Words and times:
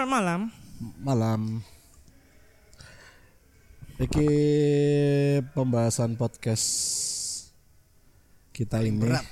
Selamat 0.00 0.16
malam. 0.16 0.40
malam. 0.96 1.40
Iki 4.00 4.32
pembahasan 5.52 6.16
podcast 6.16 6.64
kita 8.48 8.80
ini. 8.80 8.96
berat. 8.96 9.28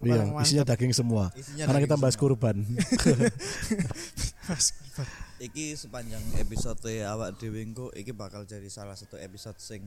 Iya, 0.00 0.24
Paling 0.24 0.40
isinya 0.40 0.64
daging 0.64 0.96
semua. 0.96 1.28
Isinya 1.36 1.68
Karena 1.68 1.76
daging 1.76 1.88
kita 1.92 1.96
bahas 2.00 2.16
semua. 2.16 2.22
kurban. 2.32 2.56
Iki 5.36 5.76
sepanjang 5.76 6.24
episode 6.40 6.80
awak 7.04 7.36
dhewe 7.36 7.60
engko 7.60 7.92
iki 7.92 8.16
bakal 8.16 8.48
jadi 8.48 8.72
salah 8.72 8.96
satu 8.96 9.20
episode 9.20 9.60
sing 9.60 9.84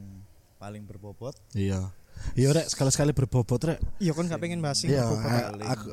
paling 0.61 0.85
berbobot. 0.85 1.33
iya. 1.57 1.89
Iya 2.37 2.53
rek, 2.53 2.69
sekali-sekali 2.69 3.17
berbobot 3.17 3.65
rek. 3.65 3.81
Iya 3.97 4.13
kan 4.13 4.29
gak 4.29 4.37
pengen 4.37 4.61
bahas 4.61 4.85
Iya, 4.85 5.09
ini. 5.09 5.25
a- 5.25 5.73
aku 5.73 5.89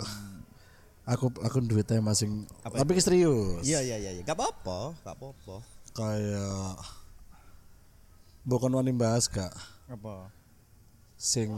aku 1.06 1.30
aku 1.38 1.62
duitnya 1.62 2.02
masing. 2.02 2.44
Apa 2.60 2.82
Tapi 2.82 2.98
serius. 2.98 3.62
Iya 3.62 3.80
iya 3.80 3.96
iya, 3.96 4.10
iya. 4.12 4.22
gak 4.22 4.34
apa-apa, 4.34 4.98
gak 5.00 5.14
apa-apa. 5.14 5.56
Kayak 5.94 6.76
bukan 8.42 8.70
wani 8.70 8.92
bahas 8.92 9.26
gak 9.26 9.50
Apa? 9.86 10.30
sing 11.16 11.48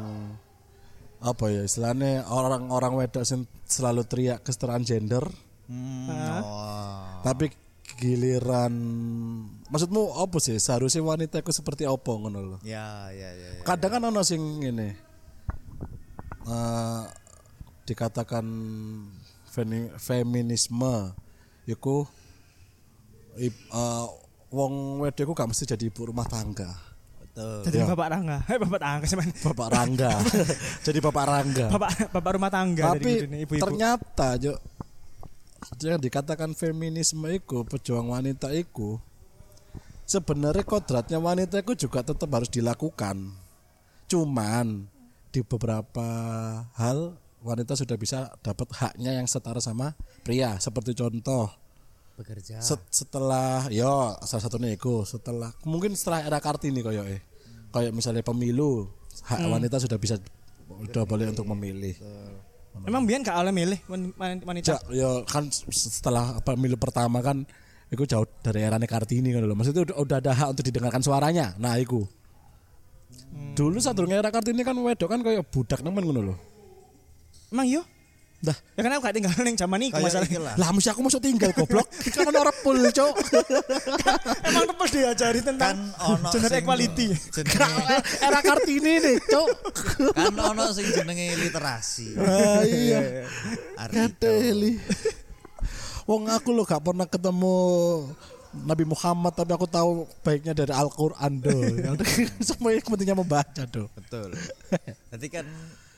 apa 1.18 1.44
ya 1.50 1.66
istilahnya 1.66 2.22
orang-orang 2.24 2.94
wedok 2.96 3.26
sing 3.26 3.42
selalu 3.66 4.06
teriak 4.06 4.40
kesetaraan 4.40 4.86
gender 4.86 5.26
Hmm. 5.68 6.08
Oh. 6.08 7.20
tapi 7.20 7.52
giliran 8.00 8.72
maksudmu 9.68 10.16
apa 10.16 10.40
sih 10.40 10.56
seharusnya 10.56 11.04
wanita 11.04 11.44
itu 11.44 11.52
seperti 11.52 11.84
apa 11.84 12.08
ngono 12.08 12.40
lho 12.40 12.56
Ya 12.64 13.12
ya 13.12 13.36
ya. 13.36 13.48
ya. 13.52 13.66
kadang 13.68 13.92
kan 13.92 14.02
ono 14.06 14.24
sing 14.24 14.40
ini 14.62 14.88
eh, 16.48 17.02
dikatakan 17.84 18.46
feminisme 19.98 21.12
iku 21.64 22.04
eh, 23.36 23.52
wong 24.48 24.74
wedok 25.00 25.24
iku 25.24 25.32
gak 25.32 25.48
mesti 25.48 25.64
jadi 25.68 25.84
ibu 25.86 26.08
rumah 26.08 26.24
tangga 26.24 26.72
Betul. 27.18 27.62
Jadi 27.70 27.76
Iya. 27.78 27.86
bapak 27.86 28.08
tangga. 28.10 28.36
Eh 28.50 28.58
bapak 28.58 28.80
tangga 28.82 29.04
sih 29.06 29.14
man. 29.14 29.30
bapak 29.30 29.68
rangga 29.70 30.10
jadi 30.86 30.98
bapak 30.98 31.24
rangga 31.24 31.66
Bapak 31.70 31.90
bapak 32.10 32.30
rumah 32.34 32.50
tangga 32.50 32.84
tapi 32.90 33.12
dari 33.14 33.26
ini 33.30 33.36
ibu-ibu. 33.46 33.62
ternyata 33.62 34.28
jo 34.36 34.52
yang 35.78 36.02
dikatakan 36.02 36.50
feminisme 36.54 37.22
itu 37.30 37.62
pejuang 37.62 38.10
wanita 38.10 38.50
itu 38.50 38.98
sebenarnya 40.02 40.64
kodratnya 40.64 41.18
wanita 41.18 41.60
itu 41.60 41.86
juga 41.86 42.02
tetap 42.02 42.26
harus 42.32 42.50
dilakukan 42.50 43.30
cuman 44.08 44.88
di 45.28 45.40
beberapa 45.44 46.08
hal 46.74 47.14
wanita 47.42 47.78
sudah 47.78 47.94
bisa 47.94 48.32
dapat 48.42 48.66
haknya 48.74 49.18
yang 49.18 49.26
setara 49.30 49.62
sama 49.62 49.94
pria 50.26 50.58
seperti 50.58 50.94
contoh 50.94 51.46
Bekerja. 52.18 52.58
set- 52.58 52.90
setelah 52.90 53.70
yo 53.70 54.18
salah 54.26 54.42
satunya 54.42 54.74
itu 54.74 55.06
setelah 55.06 55.54
mungkin 55.62 55.94
setelah 55.94 56.26
era 56.26 56.42
kartini 56.42 56.82
koyo 56.82 57.06
eh 57.06 57.22
kayak 57.70 57.94
misalnya 57.94 58.26
pemilu 58.26 58.90
hak 59.22 59.38
wanita 59.44 59.78
sudah 59.78 59.98
bisa 60.00 60.18
udah 60.68 61.02
boleh 61.06 61.30
untuk 61.30 61.46
memilih 61.46 61.94
Emang 62.86 63.02
biyen 63.02 63.26
gak 63.26 63.34
oleh 63.34 63.50
milih 63.50 63.78
wan- 63.90 64.14
wan- 64.14 64.44
wanita. 64.46 64.70
Ja, 64.70 64.78
ya 64.94 65.10
kan 65.26 65.50
setelah 65.50 66.38
pemilu 66.46 66.78
pertama 66.78 67.18
kan 67.18 67.42
itu 67.90 68.04
jauh 68.06 68.28
dari 68.38 68.62
era 68.62 68.78
Kartini 68.78 69.34
kan 69.34 69.42
loh. 69.42 69.58
Maksudnya 69.58 69.82
udah, 69.82 69.96
udah 69.98 70.16
ada 70.22 70.30
hak 70.30 70.48
untuk 70.54 70.62
didengarkan 70.62 71.02
suaranya. 71.02 71.58
Nah, 71.58 71.74
itu. 71.74 72.06
Dulu 73.58 73.82
saat 73.82 73.98
durung 73.98 74.14
era 74.14 74.30
Kartini 74.30 74.62
kan 74.62 74.78
wedok 74.78 75.08
kan 75.10 75.20
kayak 75.26 75.42
budak 75.50 75.82
nemen 75.82 76.06
ngono 76.06 76.20
lho. 76.22 76.36
Emang 77.48 77.66
yo? 77.66 77.82
Dah, 78.38 78.54
Ya 78.78 78.86
kan 78.86 78.94
aku 78.94 79.02
gak 79.02 79.16
tinggal 79.18 79.34
ning 79.42 79.58
zaman 79.58 79.82
iku 79.82 79.98
Kayak 79.98 80.06
masalah. 80.06 80.26
iki 80.30 80.38
lah. 80.38 80.54
lah 80.54 80.68
mesti 80.70 80.88
aku 80.94 81.02
masuk 81.02 81.18
tinggal 81.18 81.50
goblok. 81.50 81.90
kan 82.14 82.22
ono 82.22 82.40
repul, 82.46 82.78
Cok. 82.86 83.14
Emang 84.46 84.62
terus 84.70 84.92
diajari 84.94 85.40
tentang 85.42 85.74
kan 85.74 86.14
ono 86.14 86.30
gender 86.30 86.54
equality. 86.54 87.10
era 88.22 88.38
Kartini 88.38 89.02
nih, 89.02 89.16
Cok. 89.26 89.48
kan 90.14 90.34
ono 90.54 90.70
sing 90.70 90.86
jenenge 90.86 91.34
literasi. 91.34 92.14
Ah, 92.14 92.62
iya. 92.62 93.26
Kateli. 93.90 94.78
Wong 96.06 96.30
aku 96.30 96.54
lo 96.54 96.62
gak 96.62 96.80
pernah 96.80 97.10
ketemu 97.10 97.58
Nabi 98.54 98.86
Muhammad 98.86 99.34
tapi 99.34 99.50
aku 99.50 99.66
tahu 99.66 100.06
baiknya 100.22 100.54
dari 100.54 100.70
Al-Qur'an 100.70 101.42
do. 101.42 101.58
Semua 102.46 102.70
yang 102.70 102.86
pentingnya 102.86 103.18
membaca 103.18 103.66
do. 103.66 103.90
Betul. 103.98 104.38
Jadi 105.10 105.26
kan 105.26 105.44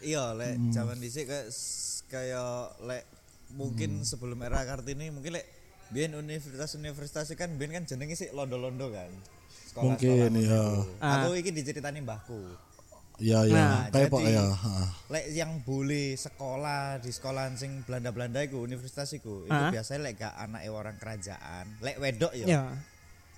iya 0.01 0.33
lek 0.33 0.57
Hmm. 0.57 0.73
zaman 0.73 0.97
dhisik 0.97 1.27
kayak 1.27 1.47
kayak 2.07 2.53
lek 2.83 3.05
mungkin 3.51 4.03
sebelum 4.03 4.41
era 4.41 4.63
Kartini 4.63 5.09
mungkin 5.09 5.35
lek 5.35 5.47
biyen 5.91 6.15
universitas-universitas 6.15 7.35
kan 7.35 7.51
biyen 7.55 7.73
kan 7.73 7.85
jenenge 7.85 8.15
sih 8.15 8.31
londo-londo 8.31 8.91
kan. 8.91 9.11
Sekolah-sekolah 9.67 10.27
Mungkin, 10.27 10.31
iya. 10.35 10.63
iku. 10.63 10.99
Ah. 10.99 11.13
Aku 11.21 11.35
iki 11.35 11.51
diceritani 11.51 11.99
mbahku. 12.01 12.43
Ya 13.21 13.45
ya, 13.45 13.53
Nah, 13.53 13.81
kayak 13.87 14.09
jadi- 14.09 14.11
pok 14.11 14.23
ya. 14.25 14.45
Lek 15.07 15.27
yang 15.31 15.61
boleh 15.61 16.17
sekolah 16.17 16.99
di 16.99 17.11
sekolahan 17.11 17.53
sing 17.53 17.85
Belanda-Belanda 17.85 18.41
iku 18.41 18.59
universitas 18.59 19.13
iku, 19.13 19.45
itu 19.45 19.53
Ah. 19.53 19.69
biasanya 19.69 20.01
lek 20.01 20.15
gak 20.17 20.35
anake 20.35 20.71
orang 20.71 20.97
kerajaan, 20.97 21.65
lek 21.79 22.01
wedok 22.01 22.33
ya. 22.33 22.47
Ya. 22.49 22.63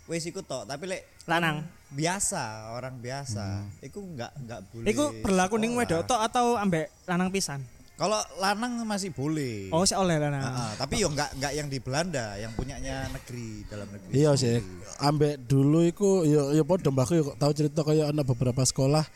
Wis 0.05 0.27
iku 0.27 0.43
tok, 0.43 0.67
tapi 0.67 0.91
lek 0.91 1.03
Lanang. 1.31 1.63
biasa, 1.89 2.75
orang 2.75 2.99
biasa, 2.99 3.63
Hmm. 3.63 3.87
iku 3.87 4.03
enggak 4.03 4.33
enggak 4.35 4.61
boleh. 4.69 4.87
Iku 4.91 5.05
berlaku 5.23 5.55
ning 5.57 5.79
wedok 5.79 6.03
tok 6.05 6.21
atau 6.21 6.59
ambek 6.59 6.91
lanang 7.07 7.31
pisan? 7.31 7.63
Kalau 7.95 8.19
lanang 8.43 8.83
masih 8.83 9.15
boleh. 9.15 9.71
Oh, 9.71 9.87
sik 9.87 9.95
oleh 9.95 10.19
lanang. 10.19 10.43
Ah, 10.43 10.75
tapi 10.75 10.99
yo 10.99 11.07
enggak 11.07 11.31
enggak 11.39 11.53
yang 11.55 11.69
di 11.71 11.79
Belanda, 11.79 12.35
yang 12.35 12.51
punyanya 12.53 13.07
negeri 13.15 13.63
dalam 13.71 13.87
negeri. 13.87 14.11
Iya 14.11 14.35
sih. 14.35 14.59
Ambek 14.99 15.47
dulu 15.47 15.87
iku 15.87 16.27
ya 16.27 16.51
ya 16.51 16.67
padha 16.67 16.91
mbahku 16.91 17.13
ya 17.15 17.25
tahu 17.39 17.53
cerita 17.55 17.87
kayak 17.87 18.11
ana 18.11 18.27
beberapa 18.27 18.67
sekolah 18.67 19.07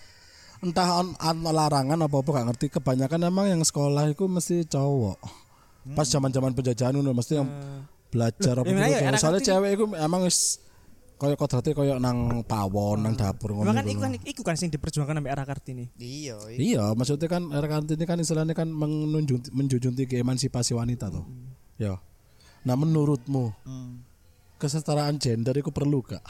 entah 0.62 1.02
on, 1.02 1.18
ana 1.18 1.50
larangan 1.50 1.98
apa 1.98 2.16
apa 2.16 2.30
gak 2.32 2.46
ngerti 2.54 2.66
kebanyakan 2.72 3.20
emang 3.26 3.46
yang 3.50 3.62
sekolah 3.66 4.06
itu 4.06 4.24
mesti 4.24 4.62
cowok. 4.64 5.18
Pas 5.98 6.06
zaman-zaman 6.06 6.54
penjajahan 6.54 6.94
ngono 6.94 7.10
mesti 7.10 7.42
yang 7.42 7.48
belajar 8.06 8.54
apa 8.54 8.70
ya, 8.70 8.86
gitu. 8.86 9.02
ya, 9.02 9.18
Soalnya 9.18 9.42
cewek 9.42 9.70
itu 9.76 9.84
emang 9.98 10.22
wis 10.22 10.62
kayak 11.16 11.36
kodratnya 11.36 11.72
kayak 11.72 11.98
nang 11.98 12.18
pawon, 12.42 13.00
nang 13.00 13.14
dapur 13.14 13.52
ngono. 13.52 13.68
Kan 13.68 13.84
iku 13.84 14.00
kan 14.00 14.12
iku 14.14 14.42
kan 14.42 14.54
sing 14.54 14.68
diperjuangkan 14.68 15.16
ambek 15.16 15.32
era 15.32 15.42
Kartini. 15.42 15.88
Iya, 15.96 16.36
iya. 16.46 16.58
Iya, 16.58 16.84
maksudnya 16.92 17.24
kan 17.26 17.48
era 17.50 17.64
Kartini 17.64 18.04
kan 18.04 18.16
istilahnya 18.16 18.52
kan 18.52 18.68
menunjung 18.68 19.40
menjunjung 19.50 19.94
tinggi 19.94 20.16
emansipasi 20.16 20.72
wanita 20.72 21.08
tuh. 21.08 21.24
Ya. 21.76 21.96
Nah, 22.62 22.74
menurutmu 22.74 23.52
Hmm. 23.62 24.04
kesetaraan 24.56 25.16
gender 25.16 25.54
itu 25.54 25.68
perlu 25.68 26.02
gak? 26.02 26.20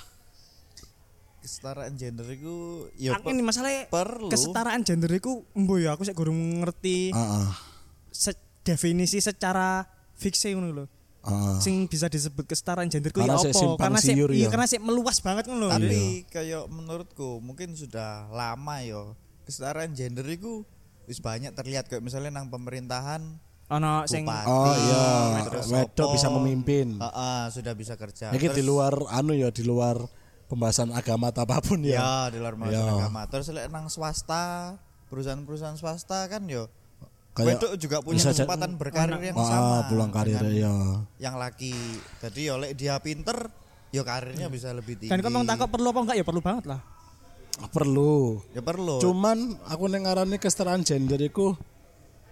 Kesetaraan 1.39 1.95
gender 1.95 2.27
itu 2.27 2.55
ya 2.97 3.15
Aku 3.15 3.31
ini 3.31 3.39
masalahnya 3.41 3.87
perlu. 3.87 4.27
kesetaraan 4.27 4.83
gender 4.83 5.07
iku 5.13 5.47
embo 5.53 5.79
ya 5.79 5.95
aku 5.95 6.03
sik 6.03 6.15
gurung 6.15 6.35
ngerti 6.59 7.11
ah, 7.11 7.55
se- 8.11 8.35
definisi 8.61 9.19
secara 9.19 9.87
fiksi 10.13 10.51
ngono 10.53 10.69
lho. 10.73 10.85
Ah. 11.27 11.59
Sing 11.59 11.85
bisa 11.85 12.07
disebut 12.07 12.43
kesetaraan 12.43 12.87
gender 12.87 13.11
ku 13.11 13.19
ya 13.19 13.27
Karena 13.27 13.39
sik 13.39 13.51
apa? 13.51 13.59
simpang 13.59 13.91
Karena 13.91 14.01
siur 14.01 14.31
iya 14.31 14.43
ya. 14.43 14.49
karena 14.49 14.67
meluas 14.81 15.19
banget 15.19 15.45
ngono 15.47 15.67
lho. 15.67 15.71
Tapi 15.71 16.01
kayak 16.27 16.63
menurutku 16.67 17.39
mungkin 17.39 17.75
sudah 17.75 18.31
lama 18.31 18.77
yo 18.81 19.13
kesetaraan 19.43 19.93
gender 19.93 20.25
itu 20.25 20.63
wis 21.05 21.19
banyak 21.19 21.51
terlihat 21.53 21.87
kayak 21.87 22.01
misalnya 22.01 22.31
nang 22.33 22.47
pemerintahan 22.47 23.43
Ono 23.67 24.07
sing 24.07 24.23
bupati, 24.23 24.47
Oh 24.47 24.75
iya, 24.79 25.05
wedok 25.67 26.07
opo. 26.07 26.15
bisa 26.15 26.31
memimpin. 26.31 27.03
Ah, 27.03 27.11
ah, 27.11 27.43
sudah 27.49 27.75
bisa 27.75 27.99
kerja. 27.99 28.31
Ini 28.31 28.47
di 28.49 28.63
luar 28.63 28.95
anu 29.11 29.35
ya, 29.35 29.51
di 29.51 29.67
luar 29.67 30.07
pembahasan 30.47 30.95
agama 30.95 31.35
atau 31.35 31.43
apa 31.43 31.59
pun 31.59 31.83
ya. 31.83 31.99
Ya, 31.99 32.15
di 32.31 32.39
luar 32.39 32.55
masa 32.55 32.79
Ya. 32.79 32.87
agama. 32.87 33.27
Terus 33.27 33.51
lek 33.51 33.67
nang 33.67 33.91
swasta, 33.91 34.79
perusahaan-perusahaan 35.11 35.75
swasta 35.75 36.27
kan 36.27 36.47
yo 36.47 36.71
Kayak 37.37 37.61
wedok 37.61 37.73
juga 37.77 37.97
punya 38.01 38.23
kesempatan 38.33 38.81
berkarir 38.81 39.21
yang 39.21 39.37
Ah, 39.37 39.45
sama. 39.45 39.77
pulang 39.93 40.09
karir 40.09 40.41
dengan 40.41 40.57
ya. 40.57 40.75
Yang 41.21 41.37
laki. 41.37 41.75
Jadi 42.25 42.41
yo 42.49 42.55
lek 42.57 42.73
dia 42.73 42.97
pinter, 42.97 43.53
yo 43.93 44.03
karirnya 44.09 44.49
bisa 44.49 44.73
lebih 44.73 44.97
tinggi. 44.97 45.13
kan 45.13 45.21
kok 45.21 45.45
takut 45.45 45.69
perlu 45.69 45.93
apa 45.93 46.01
enggak 46.01 46.17
ya 46.17 46.25
perlu 46.25 46.41
banget 46.41 46.65
lah. 46.73 46.81
Perlu. 47.69 48.41
Ya 48.57 48.65
perlu. 48.65 49.01
Cuman 49.05 49.53
aku 49.69 49.85
nengarani 49.85 50.41
kesetaraan 50.41 50.81
gender 50.81 51.21
itu 51.21 51.53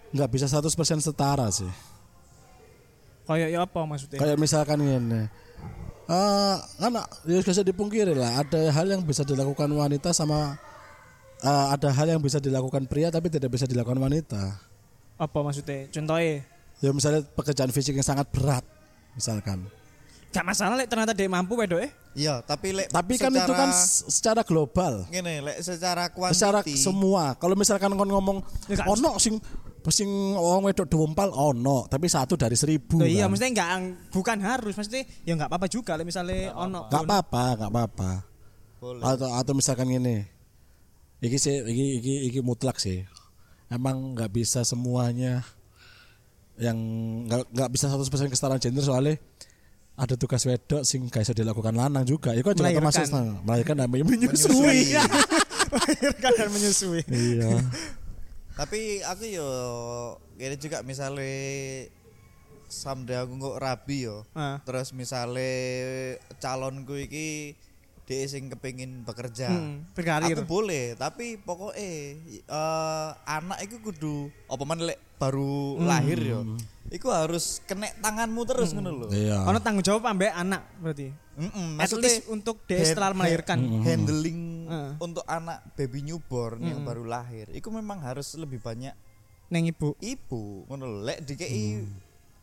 nggak 0.09 0.29
bisa 0.33 0.49
100% 0.49 0.73
setara 1.01 1.53
sih. 1.53 1.69
Kayak 3.29 3.49
ya 3.53 3.59
apa 3.61 3.79
maksudnya? 3.85 4.17
Kayak 4.21 4.37
misalkan 4.41 4.81
ini. 4.81 5.29
Eh, 6.05 6.55
kan 6.77 6.93
ya 7.25 7.41
bisa 7.41 7.65
dipungkiri 7.65 8.13
lah 8.13 8.45
ada 8.45 8.69
hal 8.69 8.85
yang 8.85 9.01
bisa 9.01 9.25
dilakukan 9.25 9.65
wanita 9.65 10.13
sama 10.13 10.53
eh, 11.41 11.65
ada 11.73 11.89
hal 11.89 12.05
yang 12.13 12.21
bisa 12.21 12.37
dilakukan 12.37 12.85
pria 12.85 13.09
tapi 13.09 13.29
tidak 13.33 13.53
bisa 13.53 13.65
dilakukan 13.65 13.97
wanita. 13.97 14.73
Apa 15.15 15.39
maksudnya? 15.41 15.87
Contohnya 15.89 16.43
Ya 16.79 16.91
misalnya 16.91 17.23
pekerjaan 17.23 17.71
fisik 17.71 17.95
yang 17.95 18.03
sangat 18.03 18.27
berat 18.29 18.63
misalkan. 19.13 19.63
gak 20.27 20.43
masalah 20.43 20.75
lek 20.75 20.91
ternyata 20.91 21.15
dia 21.15 21.31
mampu 21.31 21.55
wedo 21.55 21.79
eh. 21.79 21.87
Iya, 22.11 22.43
tapi 22.43 22.75
lek 22.75 22.91
Tapi 22.91 23.15
kan 23.15 23.31
itu 23.31 23.47
kan 23.49 23.71
secara 23.71 24.43
global. 24.43 25.07
gini, 25.07 25.39
lek 25.39 25.63
secara 25.63 26.11
Secara 26.29 26.59
kuantiti 26.59 26.75
semua. 26.75 27.39
Kalau 27.39 27.55
misalkan 27.55 27.87
kon 27.89 28.03
ngomong 28.05 28.43
Ya, 28.67 28.75
gak- 28.75 28.91
ono 28.91 29.15
sing 29.15 29.39
Sing 29.85 30.09
wong 30.33 30.65
wedok 30.65 30.89
dempal 30.89 31.29
ono, 31.29 31.85
tapi 31.85 32.09
satu 32.09 32.33
dari 32.33 32.57
seribu. 32.57 32.97
Loh, 32.97 33.05
iya 33.05 33.23
kan. 33.23 33.31
maksudnya 33.31 33.51
enggak 33.53 33.69
bukan 34.09 34.37
harus 34.41 34.73
maksudnya 34.73 35.05
ya 35.21 35.37
enggak 35.37 35.45
apa-apa 35.45 35.67
juga 35.69 35.93
lah 35.93 36.01
misalnya 36.01 36.51
ono 36.51 36.89
Gak 36.89 37.05
apa-apa, 37.05 37.43
gak 37.55 37.69
apa-apa. 37.69 38.11
Atau 39.05 39.29
atau 39.29 39.53
misalkan 39.53 39.85
gini. 39.87 40.25
Iki 41.21 41.37
sih 41.37 41.55
iki 41.63 41.85
iki 42.01 42.13
iki 42.27 42.39
mutlak 42.41 42.75
sih. 42.75 43.05
Emang 43.69 44.13
nggak 44.13 44.31
bisa 44.31 44.61
semuanya 44.61 45.41
yang 46.55 46.77
nggak 47.27 47.51
nggak 47.51 47.69
bisa 47.73 47.91
100% 47.91 48.31
kesetaraan 48.31 48.61
gender 48.63 48.85
soalnya 48.85 49.19
ada 49.95 50.15
tugas 50.19 50.43
wedok 50.43 50.83
sing 50.83 51.07
gak 51.07 51.23
iso 51.23 51.31
dilakukan 51.31 51.71
lanang 51.71 52.03
juga. 52.03 52.35
Itu 52.35 52.51
kan 52.51 52.55
juga 52.59 52.75
termasuk 52.75 53.07
nah, 53.15 53.39
melahirkan 53.47 53.79
dan 53.79 53.87
menyusui. 53.87 54.91
melahirkan 55.71 56.31
dan 56.35 56.49
menyusui. 56.51 57.01
iya. 57.07 57.63
Tapi 58.59 59.03
aku 59.03 59.23
yo 59.27 59.49
gini 60.35 60.55
juga 60.59 60.83
misalnya 60.83 61.87
someday 62.67 63.23
aku 63.23 63.39
kok 63.39 63.59
rabi 63.59 64.07
yo. 64.07 64.27
Ah. 64.35 64.59
Terus 64.67 64.91
misalnya 64.91 66.19
calonku 66.43 66.99
iki 66.99 67.55
dia 68.05 68.21
sing 68.25 68.47
kepengin 68.47 69.01
bekerja. 69.01 69.49
Hmm, 69.49 69.81
berkarir. 69.91 70.31
Aku 70.31 70.45
boleh, 70.45 70.93
tapi 70.93 71.37
pokoknya 71.37 71.81
eh 71.81 72.05
anak 73.25 73.59
itu 73.61 73.81
kudu 73.81 74.29
apa 74.45 74.63
man 74.63 74.79
lek 74.79 75.01
baru 75.17 75.75
Hmm. 75.75 75.85
lahir 75.85 76.19
yo. 76.19 76.39
Iku 76.85 77.09
harus 77.09 77.65
kena 77.65 77.89
tanganmu 77.97 78.45
terus 78.45 78.71
ngono 78.71 78.93
lho. 78.95 79.07
Iya. 79.09 79.41
Ono 79.43 79.57
tanggung 79.57 79.81
jawab 79.81 80.05
ambek 80.05 80.29
anak 80.29 80.61
berarti. 80.77 81.09
Mm-mm, 81.35 81.75
At 81.75 81.89
maksudnya 81.89 82.07
least 82.13 82.29
untuk 82.29 82.63
dia 82.63 82.79
setelah 82.79 83.11
melahirkan. 83.11 83.59
hand- 83.59 83.83
handling 83.83 84.41
Heeh. 84.65 84.91
untuk 84.97 85.25
anak 85.25 85.65
baby 85.73 85.99
newborn 86.01 86.63
yang 86.63 86.85
baru 86.85 87.03
lahir 87.03 87.51
itu 87.51 87.67
memang 87.67 87.99
harus 87.99 88.31
lebih 88.35 88.57
banyak 88.57 88.95
Neng 89.45 89.67
ibu, 89.67 89.93
ibu 89.99 90.65
ngono 90.65 90.85
lho 90.85 90.99
lek 91.03 91.21
dikei 91.21 91.81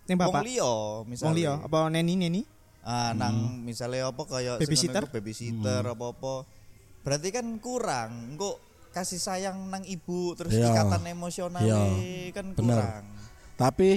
neng 0.05 0.17
wong 0.19 0.31
bapak. 0.31 0.43
Wong 0.45 1.09
misalnya 1.09 1.35
liya 1.35 1.53
apa 1.59 1.79
neni 1.89 2.15
neni? 2.17 2.43
Ah 2.83 3.15
nang 3.15 3.63
misalnya 3.63 4.11
apa 4.11 4.23
kayak 4.27 4.59
Babysitter? 4.59 5.03
ngono 5.03 5.11
iku 5.11 5.17
babysitter 5.17 5.83
apa-apa 5.87 6.35
berarti 7.03 7.29
kan 7.31 7.47
kurang 7.59 8.35
engko 8.35 8.59
kasih 8.91 9.17
sayang 9.17 9.71
nang 9.71 9.83
ibu 9.83 10.35
terus 10.35 10.53
Iya. 10.53 10.71
ikatan 10.71 11.03
emosional 11.09 11.63
Iya. 11.63 11.81
kan 12.31 12.47
Bener. 12.53 12.79
kurang 12.83 13.05
Tapi 13.53 13.91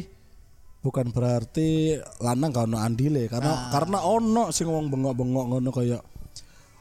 bukan 0.79 1.09
berarti 1.09 1.97
lanang 2.21 2.53
gak 2.53 2.69
ono 2.69 2.77
andile 2.77 3.25
karena 3.25 3.73
karena 3.73 3.97
ono 3.99 4.53
sing 4.53 4.69
wong 4.69 4.93
bengok-bengok 4.93 5.45
ngono 5.49 5.69
kayak 5.73 6.05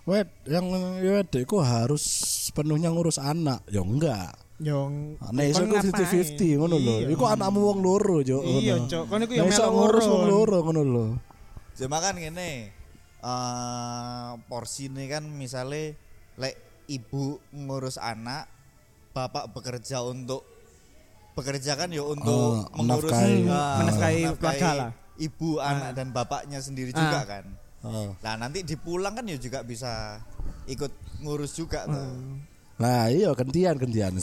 wed 0.05 0.29
yang 0.45 0.69
wedok 1.01 1.41
iku 1.41 1.65
harus 1.65 2.05
sepenuhnya 2.53 2.93
ngurus 2.93 3.17
anak. 3.17 3.65
Ya 3.73 3.81
enggak. 3.81 4.37
Yo. 4.61 4.93
Nek 5.33 5.45
iso 5.49 5.65
kon 5.65 5.73
iku 5.73 5.81
ngapain? 5.81 6.37
50-50 6.37 6.61
ngono 6.61 6.77
lho. 6.77 6.97
Iya. 7.01 7.09
Iku 7.11 7.25
anakmu 7.25 7.59
wong 7.65 7.79
loro, 7.81 8.21
Cuk. 8.21 8.43
Iya. 8.45 8.75
Cuk. 8.85 9.05
Kon 9.09 9.25
iku 9.25 9.33
ya 9.33 9.43
Nek 9.43 9.51
melok 9.51 9.71
ngurus 9.73 10.05
wong 10.05 10.25
loro 10.29 10.59
ngono 10.61 10.83
lho. 10.85 11.07
Cuma 11.75 11.99
kan 11.99 12.15
gini 12.15 12.71
eh 13.19 14.31
porsi 14.47 14.87
ini 14.87 15.09
kan 15.09 15.25
misalnya 15.25 15.97
lek 16.37 16.55
ibu 16.87 17.41
ngurus 17.51 17.97
anak 17.97 18.45
bapak 19.11 19.49
bekerja 19.49 20.05
untuk 20.05 20.45
bekerja 21.33 21.75
kan 21.75 21.89
ya 21.89 22.05
untuk 22.05 22.31
Oh, 22.61 22.69
mengurus 22.77 23.11
menafkahi. 23.11 23.33
eh, 23.33 23.41
Hmm, 23.41 23.79
menafkahi 23.81 24.21
keluarga 24.37 24.71
lah. 24.77 24.91
ibu 25.17 25.51
anak 25.59 25.91
dan 25.95 26.07
bapaknya 26.11 26.59
sendiri 26.61 26.93
juga 26.93 27.19
Ah. 27.19 27.25
kan 27.25 27.45
Heeh. 27.81 28.09
nah 28.21 28.35
nanti 28.37 28.61
dipulang 28.61 29.15
kan 29.15 29.25
ya 29.25 29.35
juga 29.35 29.65
bisa 29.65 30.21
ikut 30.67 30.93
ngurus 31.21 31.55
juga 31.55 31.87
tuh 31.87 32.39
Nah, 32.75 33.07
iya 33.07 33.31
gantian 33.33 33.79
gantian 33.79 34.19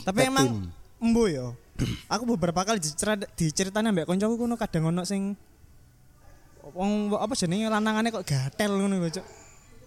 Tapi 0.00 0.20
emang 0.22 0.70
embo 0.96 1.26
yo. 1.26 1.58
Aku 2.06 2.22
beberapa 2.24 2.62
kali 2.62 2.78
dicerita 2.78 3.26
diceritani 3.28 3.90
ambek 3.90 4.06
koncoku 4.06 4.38
kuno 4.38 4.54
kadang 4.54 4.88
ono 4.88 5.02
sing 5.02 5.34
wong 6.72 6.90
apa 7.12 7.32
jenenge 7.32 7.66
lanangane 7.66 8.08
kok 8.08 8.24
gatel 8.24 8.72
ngono 8.74 8.96
lho, 8.96 9.08
Cuk. 9.08 9.26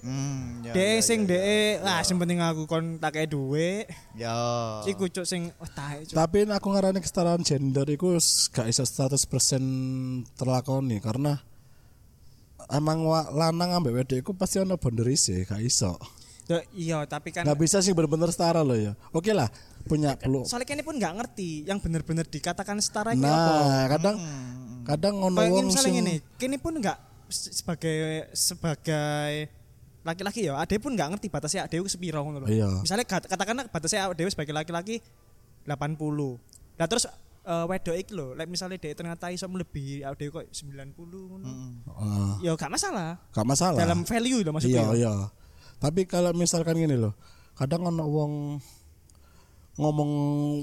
hmm, 0.01 0.63
ya, 0.63 0.71
Dek 0.71 0.85
ya, 0.91 1.01
sing 1.01 1.19
ya, 1.23 1.33
dek 1.33 1.75
lah 1.81 1.99
sing 2.01 2.15
penting 2.15 2.37
aku 2.37 2.65
kon 2.65 2.97
tak 2.97 3.13
kei 3.13 3.25
dhuwit. 3.25 3.89
ya 4.13 4.37
Iku 4.83 5.07
cuk 5.07 5.25
sing 5.25 5.49
wah 5.55 5.67
tae 5.67 6.03
cuk. 6.03 6.13
Tapi 6.13 6.45
aku 6.45 6.67
ngarani 6.69 6.99
kesetaraan 6.99 7.41
gender 7.41 7.85
itu 7.85 8.13
gak 8.49 8.65
iso 8.65 8.83
100% 8.83 9.25
terlakoni 10.31 10.97
karena 10.99 11.41
emang 12.67 13.01
wa- 13.01 13.29
lanang 13.31 13.73
ambek 13.75 13.93
wedok 13.95 14.17
iku 14.19 14.31
pasti 14.33 14.57
ono 14.57 14.75
boundaries 14.75 15.21
sih, 15.23 15.41
gak 15.41 15.61
iso. 15.61 15.97
Yo, 16.45 16.61
iya, 16.71 17.01
tapi 17.05 17.33
kan 17.33 17.41
Gak 17.41 17.57
bisa 17.57 17.81
sih 17.81 17.89
bener-bener 17.89 18.29
setara 18.29 18.61
loh 18.61 18.77
ya. 18.77 18.93
Oke 19.09 19.33
lah, 19.33 19.49
punya 19.83 20.13
perlu. 20.13 20.45
soalnya 20.45 20.65
kene 20.67 20.81
pun 20.81 20.93
nggak 20.93 21.13
ngerti 21.15 21.65
yang 21.65 21.81
bener-bener 21.81 22.21
dikatakan 22.21 22.77
setara 22.77 23.13
itu 23.13 23.21
apa. 23.21 23.53
Nah, 23.65 23.85
kadang 23.89 24.15
kadang 24.85 25.15
ono 25.19 25.35
Kayak 25.35 25.51
wong 25.51 25.65
misalnya 25.65 25.83
sing 25.83 25.95
ngene, 25.97 26.13
kene 26.37 26.57
pun 26.57 26.73
nggak 26.77 26.97
se- 27.27 27.53
sebagai 27.55 27.95
sebagai 28.31 29.49
laki-laki 30.01 30.45
ya, 30.45 30.53
ade 30.55 30.77
pun 30.77 30.93
nggak 30.93 31.09
ngerti 31.11 31.27
batasnya 31.27 31.65
ade 31.65 31.77
ku 31.77 31.89
sepiro 31.89 32.21
ngono 32.21 32.39
lho. 32.39 32.47
Iya. 32.47 32.69
Misalnya 32.79 33.03
kat- 33.03 33.25
katakanlah 33.25 33.65
batasnya 33.67 34.05
ade 34.05 34.21
sebagai 34.27 34.53
laki-laki 34.53 35.01
80. 35.65 36.37
Nah 36.77 36.85
terus 36.85 37.09
eh, 37.41 37.65
wedok 37.65 37.95
iki 37.95 38.13
lho, 38.13 38.33
like 38.33 38.45
misalnya 38.45 38.77
dia 38.77 38.93
ternyata 38.93 39.27
iso 39.27 39.45
melebihi 39.45 40.01
ade 40.01 40.29
kok 40.29 40.45
90 40.45 40.93
ngono. 41.25 41.45
Ah, 41.89 42.37
Ya 42.39 42.53
gak 42.53 42.69
masalah. 42.69 43.17
gak 43.29 43.43
masalah. 43.43 43.77
Dalam 43.77 44.01
value 44.01 44.41
lho 44.41 44.51
maksudnya. 44.51 44.85
Iya, 44.87 44.93
iya. 44.95 45.13
Tapi 45.75 46.05
kalau 46.05 46.29
misalkan 46.31 46.77
gini 46.77 46.93
loh, 46.93 47.17
kadang 47.53 47.83
ono 47.83 48.05
wong 48.05 48.33
ngomong 49.75 50.11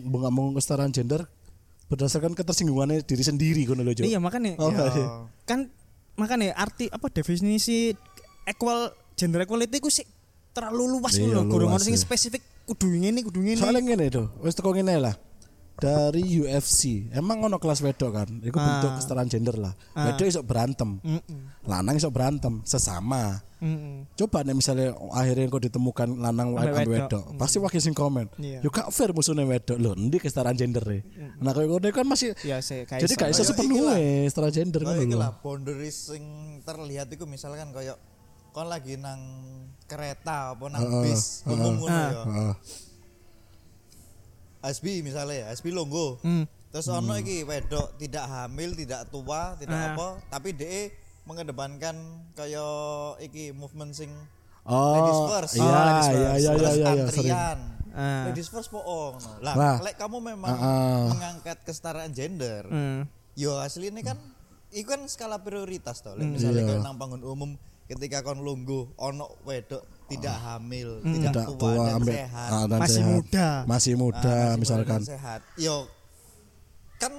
ngomong 0.06 0.46
kesetaraan 0.56 0.88
gender 0.88 1.28
berdasarkan 1.92 2.32
ketersinggungannya 2.32 3.02
diri 3.02 3.20
sendiri 3.20 3.62
ngono 3.64 3.82
lho, 3.82 3.92
Jo. 3.92 4.02
Iya 4.02 4.16
makanya 4.16 4.56
Oh, 4.56 4.68
Ya. 4.68 4.88
iya. 4.88 5.06
kan 5.44 5.68
makanya 6.14 6.52
arti 6.54 6.88
apa 6.88 7.06
definisi 7.06 7.92
equal 8.44 8.88
gender 9.14 9.40
equality 9.40 9.76
ku 9.76 9.88
sih 9.88 10.04
terlalu 10.50 10.96
luas 10.96 11.14
Iya, 11.14 11.32
loh 11.34 11.44
kurang 11.46 11.76
sing 11.76 11.92
sih. 11.92 12.02
spesifik 12.02 12.40
kudu 12.64 12.88
ngene 12.90 13.20
kudu 13.22 13.40
ngene 13.40 13.58
Soalnya 13.58 13.82
ngene 13.82 14.04
tuh, 14.08 14.26
wis 14.40 14.52
teko 14.52 14.72
ngene 14.72 14.96
lah. 14.98 15.14
Dari 15.82 16.22
UFC, 16.38 16.80
emang 17.10 17.42
ono 17.42 17.58
kelas 17.58 17.82
wedok 17.82 18.10
kan, 18.14 18.28
itu 18.38 18.54
Ah. 18.54 18.78
bentuk 18.78 18.90
kesetaraan 18.96 19.26
gender 19.26 19.56
lah. 19.56 19.74
Wedok 19.92 20.24
iso 20.24 20.40
berantem, 20.40 20.96
Mm-mm. 20.96 21.40
lanang 21.62 21.98
iso 21.98 22.06
berantem 22.08 22.62
sesama. 22.62 23.42
Mm-mm. 23.58 24.06
Coba 24.14 24.42
nih 24.42 24.54
misalnya 24.54 24.90
akhirnya 25.10 25.46
kok 25.48 25.62
ditemukan 25.64 26.08
lanang 26.16 26.54
ambek 26.54 26.82
wedok. 26.84 26.94
wedok, 27.24 27.24
pasti 27.34 27.58
wakil 27.58 27.78
sing 27.78 27.92
komen. 27.92 28.26
Iya. 28.36 28.58
Yo 28.58 28.68
gak 28.68 28.90
fair 28.90 29.10
musuhnya 29.10 29.42
wedok 29.44 29.74
lho, 29.76 29.94
ndi 29.96 30.18
kesetaraan 30.18 30.54
gender 30.54 30.82
e. 30.84 31.02
Nah 31.38 31.50
kayak 31.50 31.66
ngono 31.68 31.86
kan 31.88 32.02
masih 32.04 32.34
ya 32.40 32.58
saya 32.58 32.82
kayak 32.84 33.02
jadi 33.02 33.14
gak 33.16 33.30
iso 33.32 33.42
Kayak 33.42 33.50
sepenuhnya 33.52 33.94
kesetaraan 34.24 34.52
gender 34.52 34.80
kan 34.80 34.94
Kayak 34.96 35.14
lah 35.14 35.30
boundaries 35.36 35.98
sing 36.08 36.24
terlihat 36.60 37.06
itu 37.08 37.22
misalkan 37.24 37.70
kayak 37.70 37.98
kon 38.50 38.66
lagi 38.66 38.94
nang 38.94 39.18
kereta 39.84 40.52
apa 40.52 40.64
nang 40.68 40.82
Heeh, 40.82 41.02
bis 41.08 41.40
umum 41.44 41.74
ngono 41.76 41.88
Ah. 41.88 42.06
ya. 42.08 42.22
Heeh. 42.24 42.54
SB 44.64 45.02
misalnya 45.02 45.36
ya, 45.42 45.46
SB 45.50 45.70
longgo. 45.70 46.22
Hmm. 46.22 46.46
Terus 46.70 46.88
ono 46.88 47.12
iki 47.14 47.42
wedok 47.42 47.94
tidak 47.96 48.24
hamil, 48.24 48.72
tidak 48.72 49.04
tua, 49.06 49.54
tidak 49.56 49.76
Ah. 49.76 49.92
apa, 49.92 50.06
tapi 50.28 50.52
DE 50.52 50.88
mengedepankan 51.26 51.94
kayak 52.32 52.72
iki 53.20 53.50
movement 53.50 53.92
sing 53.92 54.10
Oh, 54.62 54.94
ladies 54.94 55.20
first. 55.28 55.54
iya, 55.54 55.64
Oh, 55.64 55.74
ladies 55.74 56.06
iya, 56.06 56.14
first. 56.14 56.14
iya, 56.14 56.30
iya, 56.32 56.50
Terus 56.54 56.70
iya, 56.72 56.86
iya, 56.86 57.02
antrian. 57.02 57.58
Ah. 57.92 58.24
Ladies 58.24 58.48
first 58.48 58.70
po 58.70 58.78
ngono. 58.80 59.30
Lah, 59.40 59.54
Lah. 59.54 59.76
lek 59.82 59.96
kamu 59.96 60.16
memang 60.24 60.48
Ah, 60.48 60.62
ah. 60.62 61.02
mengangkat 61.10 61.58
kesetaraan 61.60 62.10
gender, 62.10 62.62
Hmm. 62.64 63.04
yo 63.34 63.58
aslinya 63.58 64.00
kan 64.04 64.18
itu 64.70 64.86
kan 64.86 65.02
skala 65.04 65.42
prioritas 65.42 66.00
toh. 66.00 66.14
Lek 66.14 66.30
misalnya 66.30 66.62
Iya. 66.62 66.68
kayak 66.72 66.80
nang 66.80 66.96
panggon 66.96 67.20
umum 67.20 67.50
ketika 67.84 68.22
kon 68.22 68.40
lungguh 68.40 68.94
ono 68.96 69.36
wedok 69.42 69.82
tidak 70.12 70.36
hamil, 70.38 70.88
Hmm. 71.00 71.14
Tidak 71.14 71.32
tua, 71.32 71.56
tua 71.56 71.72
dan 71.82 71.96
ambek 71.96 72.16
sehat. 72.18 72.48
ah, 72.48 72.64
dan 72.66 72.78
Masih 72.78 72.94
sehat. 72.94 73.10
muda. 73.10 73.48
Masih 73.64 73.94
muda 73.94 74.20
Ah, 74.22 74.44
masih 74.46 74.60
misalkan. 74.60 75.00
muda 75.00 75.10
sehat. 75.10 75.40
Yo 75.56 75.76
kan 76.96 77.12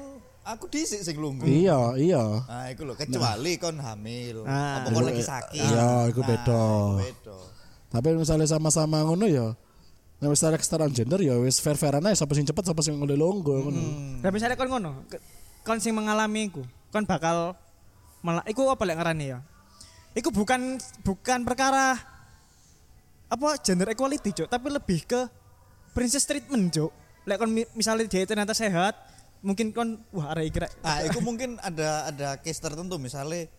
aku 0.43 0.65
dhisik 0.67 1.01
sing 1.01 1.17
lungguh. 1.17 1.43
Iya, 1.43 1.79
iya. 1.97 2.23
Nah, 2.41 2.65
iku 2.67 2.83
lho 2.83 2.93
kecuali 2.93 3.57
kon 3.57 3.77
hamil, 3.77 4.43
Ah. 4.43 4.79
apa 4.79 4.87
kon 4.89 5.03
lagi 5.03 5.23
sakit. 5.23 5.59
Iya, 5.61 5.89
iku 6.07 6.19
Nah, 6.19 6.27
beda. 6.29 6.63
Tapi 7.89 8.07
misalnya 8.13 8.47
sama-sama 8.47 9.01
ngono 9.01 9.25
ya. 9.25 9.53
Nek 10.17 10.31
wis 10.31 10.39
ada 10.39 10.55
kesetaraan 10.55 10.89
gender 10.89 11.19
ya 11.19 11.35
wis 11.35 11.59
fair-fairan 11.59 11.99
ae 12.01 12.15
sapa 12.15 12.31
sing 12.31 12.41
cepet 12.41 12.63
sapa 12.63 12.79
sing 12.79 12.95
oleh 12.95 13.13
longgo 13.13 13.59
ngono. 13.59 13.81
Nah, 14.23 14.31
misalnya 14.31 14.55
kon 14.55 14.67
ngono, 14.67 15.03
kon 15.61 15.77
sing 15.77 15.91
mengalami 15.91 16.47
iku, 16.47 16.63
kon 16.89 17.03
bakal 17.03 17.59
malah 18.21 18.39
iku 18.45 18.71
apa 18.71 18.81
lek 18.81 18.95
ngarani 18.95 19.25
ya? 19.29 19.39
Iku 20.13 20.31
bukan 20.31 20.79
bukan 21.03 21.43
perkara 21.43 21.99
apa 23.33 23.57
gender 23.59 23.89
equality, 23.89 24.29
Cuk, 24.31 24.47
tapi 24.47 24.69
lebih 24.69 25.01
ke 25.03 25.25
princess 25.91 26.23
treatment, 26.23 26.69
Cuk. 26.69 26.91
Lek 27.23 27.37
kon 27.37 27.49
mi- 27.49 27.69
misalnya 27.73 28.05
dia 28.05 28.23
ternyata 28.23 28.53
sehat, 28.53 28.93
mungkin 29.39 29.71
kon 29.71 29.97
wah 30.09 30.31
arek 30.31 30.45
iki 30.47 30.59
rek. 30.59 30.71
Ah, 30.79 31.01
itu 31.01 31.17
mungkin 31.17 31.57
ada 31.57 32.07
ada 32.07 32.27
case 32.37 32.59
tertentu 32.59 32.95
misalnya 32.95 33.49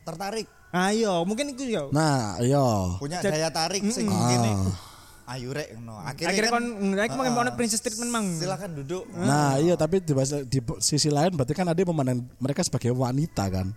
tertarik, 0.00 0.48
Ayo, 0.70 1.22
mungkin 1.24 1.50
iku 1.50 1.62
ya. 1.62 1.82
Nah, 1.90 2.38
iya. 2.38 2.62
punya 2.96 3.18
Jad- 3.18 3.34
daya 3.34 3.50
tarik 3.50 3.82
sing 3.86 4.06
Mm-mm. 4.06 4.14
mungkin 4.16 4.38
Ah. 4.40 5.34
ayo 5.34 5.50
rek 5.50 5.68
ngono. 5.74 5.94
Akhirnya 6.00 6.46
kon 6.48 6.66
aku 6.92 7.14
mau 7.16 7.42
ono 7.42 7.50
princess 7.52 7.78
treatment 7.78 8.10
mang. 8.10 8.26
Silakan 8.32 8.78
duduk. 8.78 9.06
Nah, 9.12 9.58
iya 9.58 9.74
tapi 9.74 9.98
di, 9.98 10.10
di 10.46 10.58
sisi 10.78 11.06
lain 11.06 11.34
berarti 11.34 11.54
kan 11.54 11.66
ada 11.66 11.78
memandang 11.80 12.22
mereka 12.38 12.62
sebagai 12.62 12.90
wanita 12.90 13.46
kan. 13.46 13.70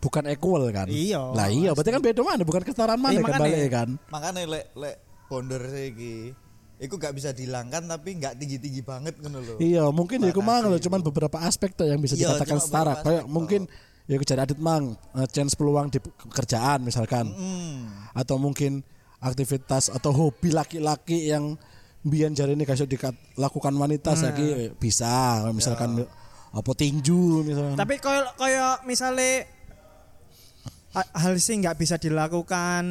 Bukan 0.00 0.24
equal 0.32 0.64
kan. 0.72 0.88
Iya. 0.88 1.36
Lah 1.36 1.52
iya, 1.52 1.76
berarti 1.76 1.92
kan 1.92 2.00
beda 2.00 2.20
mana, 2.24 2.42
bukan 2.42 2.64
kesetaraan 2.64 2.96
mana 2.96 3.20
Iya, 3.20 3.24
kan 3.28 3.40
balik 3.40 3.68
kan. 3.68 3.88
Makanya 4.08 4.40
lek 4.48 4.66
lek 4.72 4.96
bonder 5.28 5.62
iki 5.68 6.32
Iku 6.80 6.96
gak 6.96 7.12
bisa 7.12 7.36
dihilangkan 7.36 7.84
tapi 7.84 8.16
gak 8.16 8.40
tinggi-tinggi 8.40 8.80
banget 8.80 9.20
ngono 9.20 9.44
lho. 9.44 9.54
Iya, 9.60 9.92
mungkin 9.92 10.24
ya 10.24 10.32
mang 10.40 10.64
loh, 10.64 10.80
cuman 10.80 11.04
beberapa 11.04 11.36
aspek 11.44 11.76
tuh 11.76 11.84
yang 11.84 12.00
bisa 12.00 12.16
Iya, 12.16 12.32
dikatakan 12.32 12.56
setara. 12.56 13.04
Kayak 13.04 13.28
mungkin 13.28 13.68
ya 14.08 14.16
jadi 14.16 14.48
adit 14.48 14.56
mang, 14.56 14.96
eh, 15.12 15.28
chance 15.28 15.52
peluang 15.52 15.92
di 15.92 16.00
pekerjaan 16.00 16.80
misalkan. 16.80 17.28
Hmm. 17.36 18.08
Atau 18.16 18.40
mungkin 18.40 18.80
aktivitas 19.20 19.92
atau 19.92 20.08
hobi 20.08 20.56
laki-laki 20.56 21.28
yang 21.28 21.60
biyen 22.00 22.32
jari 22.32 22.56
ini 22.56 22.64
kasih 22.64 22.88
dilakukan 22.88 23.76
wanita 23.76 24.16
saiki 24.16 24.72
bisa 24.80 25.44
misalkan 25.52 26.08
apa 26.50 26.70
tinju 26.72 27.44
misalkan. 27.44 27.76
Tapi 27.76 28.00
koyo 28.00 28.80
misale 28.88 29.28
ha- 29.44 29.59
hal 30.94 31.34
sih 31.38 31.54
nggak 31.58 31.78
bisa 31.78 31.96
dilakukan 31.96 32.84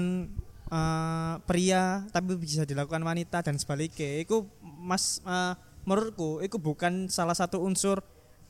eh, 0.71 1.33
pria 1.43 2.07
tapi 2.15 2.39
bisa 2.39 2.63
dilakukan 2.63 3.03
wanita 3.03 3.43
dan 3.43 3.59
sebaliknya. 3.59 4.23
Itu 4.23 4.47
mas 4.61 5.19
eh, 5.23 5.53
menurutku 5.83 6.39
itu 6.43 6.55
bukan 6.59 7.07
salah 7.11 7.35
satu 7.35 7.59
unsur 7.63 7.99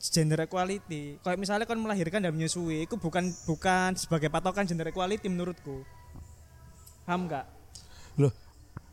gender 0.00 0.40
equality. 0.46 1.20
Kayak 1.20 1.38
misalnya 1.38 1.64
kon 1.68 1.82
melahirkan 1.82 2.24
dan 2.24 2.32
menyusui, 2.32 2.88
itu 2.88 2.96
bukan 2.96 3.28
bukan 3.44 3.92
sebagai 3.98 4.32
patokan 4.32 4.64
gender 4.64 4.88
equality 4.88 5.28
menurutku. 5.28 5.84
Paham 7.04 7.28
nggak? 7.28 7.46
Loh. 8.16 8.32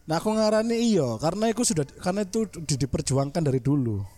Nah 0.07 0.23
aku 0.23 0.31
ngarani 0.35 0.75
iya 0.75 1.19
karena 1.19 1.51
itu 1.51 1.67
sudah 1.67 1.83
karena 1.99 2.23
itu 2.23 2.47
di- 2.63 2.79
diperjuangkan 2.79 3.43
dari 3.43 3.59
dulu. 3.59 4.16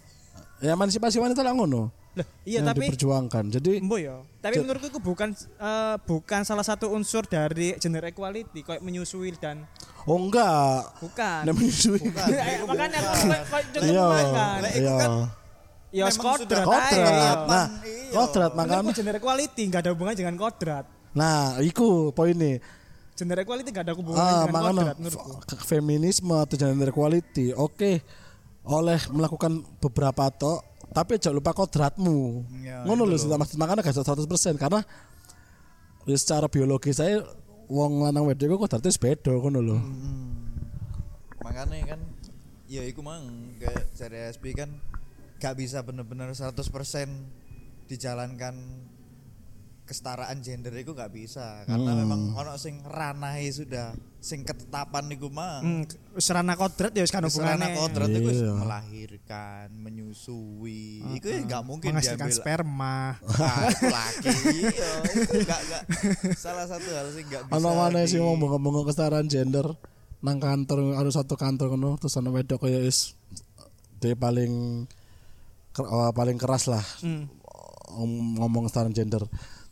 Ya 0.59 0.71
emansipasi 0.71 1.17
wanita 1.17 1.39
lah 1.39 1.51
ngono. 1.51 1.87
Loh, 2.09 2.25
iya 2.43 2.59
yang 2.59 2.67
tapi 2.67 2.85
diperjuangkan. 2.85 3.43
Jadi 3.49 3.79
Embo 3.79 3.95
ya. 3.95 4.19
Tapi 4.37 4.59
menurutku 4.59 4.87
itu 4.87 4.99
bukan 4.99 5.29
eh, 5.31 5.95
bukan 6.01 6.41
salah 6.41 6.61
satu 6.61 6.89
unsur 6.89 7.23
dari 7.23 7.77
gender 7.77 8.03
equality 8.03 8.59
kayak 8.59 8.81
menyusui 8.81 9.31
dan 9.33 9.63
oh 10.03 10.19
enggak. 10.19 10.89
bukan. 10.99 11.41
Nah, 11.41 11.53
menyusui. 11.53 12.01
Eh, 12.01 12.59
makanya 12.61 12.97
aku 12.99 13.13
Iya. 13.79 14.05
Iya. 14.73 14.93
kan 14.95 15.11
Ya 15.89 16.05
memang 16.05 16.21
kodrat 16.21 16.39
sudah 16.43 16.61
ae. 16.61 16.91
Kodrat. 16.93 17.39
Nah, 17.45 17.65
Iya. 17.81 18.11
kodrat 18.11 18.51
makanya. 18.53 18.91
Gender 18.91 19.15
equality 19.15 19.61
nggak 19.65 19.81
ada 19.81 19.91
hubungan 19.91 20.13
dengan 20.13 20.35
kodrat. 20.35 20.85
Nah, 21.11 21.57
iku 21.59 22.11
poinnya. 22.11 22.61
Gender 23.15 23.37
equality 23.37 23.69
nggak 23.69 23.85
ada 23.85 23.95
hubungan 23.95 24.17
Ah, 24.17 24.43
dengan 24.43 24.61
kodrat 24.65 24.97
menurutku. 24.97 25.29
f- 25.47 25.63
feminisme 25.63 26.29
atau 26.31 26.55
gender 26.55 26.87
equality, 26.87 27.51
oke, 27.51 28.05
oleh 28.69 29.01
melakukan 29.09 29.65
beberapa 29.81 30.29
tok, 30.29 30.61
tapi 30.93 31.17
jangan 31.17 31.41
lupa 31.41 31.57
kodratmu. 31.57 32.45
Ya, 32.61 32.85
Ngono 32.85 33.09
lho, 33.09 33.17
sudah 33.17 33.41
maksud 33.41 33.57
makanya 33.57 33.81
gak 33.81 33.97
100% 33.97 34.61
karena 34.61 34.85
ya 36.05 36.17
secara 36.17 36.45
biologi 36.45 36.93
saya 36.93 37.21
wong 37.69 38.05
lanang 38.05 38.25
wedok 38.25 38.49
iku 38.49 38.57
kodratnya 38.65 38.89
beda 38.97 39.29
ngono 39.29 39.59
lho. 39.61 39.77
makanya 41.45 41.95
kan 41.95 42.01
ya 42.65 42.81
iku 42.85 43.01
mang 43.05 43.53
kayak 43.61 43.93
cari 43.93 44.17
SP 44.33 44.53
kan 44.57 44.69
gak 45.37 45.53
bisa 45.57 45.85
bener-bener 45.85 46.33
100% 46.33 46.49
dijalankan 47.89 48.55
kesetaraan 49.89 50.37
gender 50.39 50.69
itu 50.71 50.93
gak 50.93 51.09
bisa 51.09 51.65
karena 51.65 51.91
memang 51.95 52.31
ono 52.31 52.53
sing 52.55 52.77
ranahe 52.79 53.49
sudah 53.49 53.89
sing 54.15 54.43
ketetapan 54.43 55.07
niku 55.07 55.27
mah 55.27 55.59
Hmm, 55.59 55.89
serana 56.15 56.53
kodrat 56.53 56.91
ya 56.91 57.01
wis 57.01 57.09
kan 57.09 57.19
Wis 57.21 57.33
ranah 57.33 57.57
hubungannya. 57.57 57.73
kodrat 57.75 58.09
itu 58.11 58.21
wis 58.23 58.37
Iya. 58.37 58.53
melahirkan, 58.53 59.67
menyusui. 59.73 61.01
Itu 61.13 61.25
ya 61.25 61.39
gak 61.41 61.63
mungkin 61.63 61.89
Menghasilkan 61.89 62.19
diambil 62.23 62.37
sperma. 62.37 63.17
Ah, 63.17 63.65
itu 63.67 63.85
laki. 63.89 64.29
Iya, 64.69 64.89
itu 65.09 65.37
gak, 65.41 65.61
gak 65.65 65.81
salah 66.35 66.65
satu 66.65 66.85
hal 66.87 67.07
sih 67.09 67.23
gak 67.23 67.41
bisa. 67.43 67.53
Ono 67.55 67.69
mana 67.71 68.05
sih 68.05 68.19
ngomong-ngomong 68.19 68.85
kesetaraan 68.85 69.25
gender 69.25 69.65
nang 70.19 70.37
kantor 70.37 70.93
ada 70.93 71.09
satu 71.09 71.33
kantor 71.33 71.71
ngono 71.71 71.95
terus 71.95 72.13
ana 72.13 72.29
wedok 72.29 72.61
kaya 72.61 72.77
is 72.79 73.15
dia 73.97 74.13
paling 74.13 74.83
ker- 75.71 75.87
eh, 75.87 76.11
paling 76.11 76.35
keras 76.35 76.67
lah 76.67 76.83
Hmm. 76.99 77.31
ngom- 77.89 78.35
ngomong 78.37 78.67
kesetaraan 78.67 78.91
gender 78.91 79.23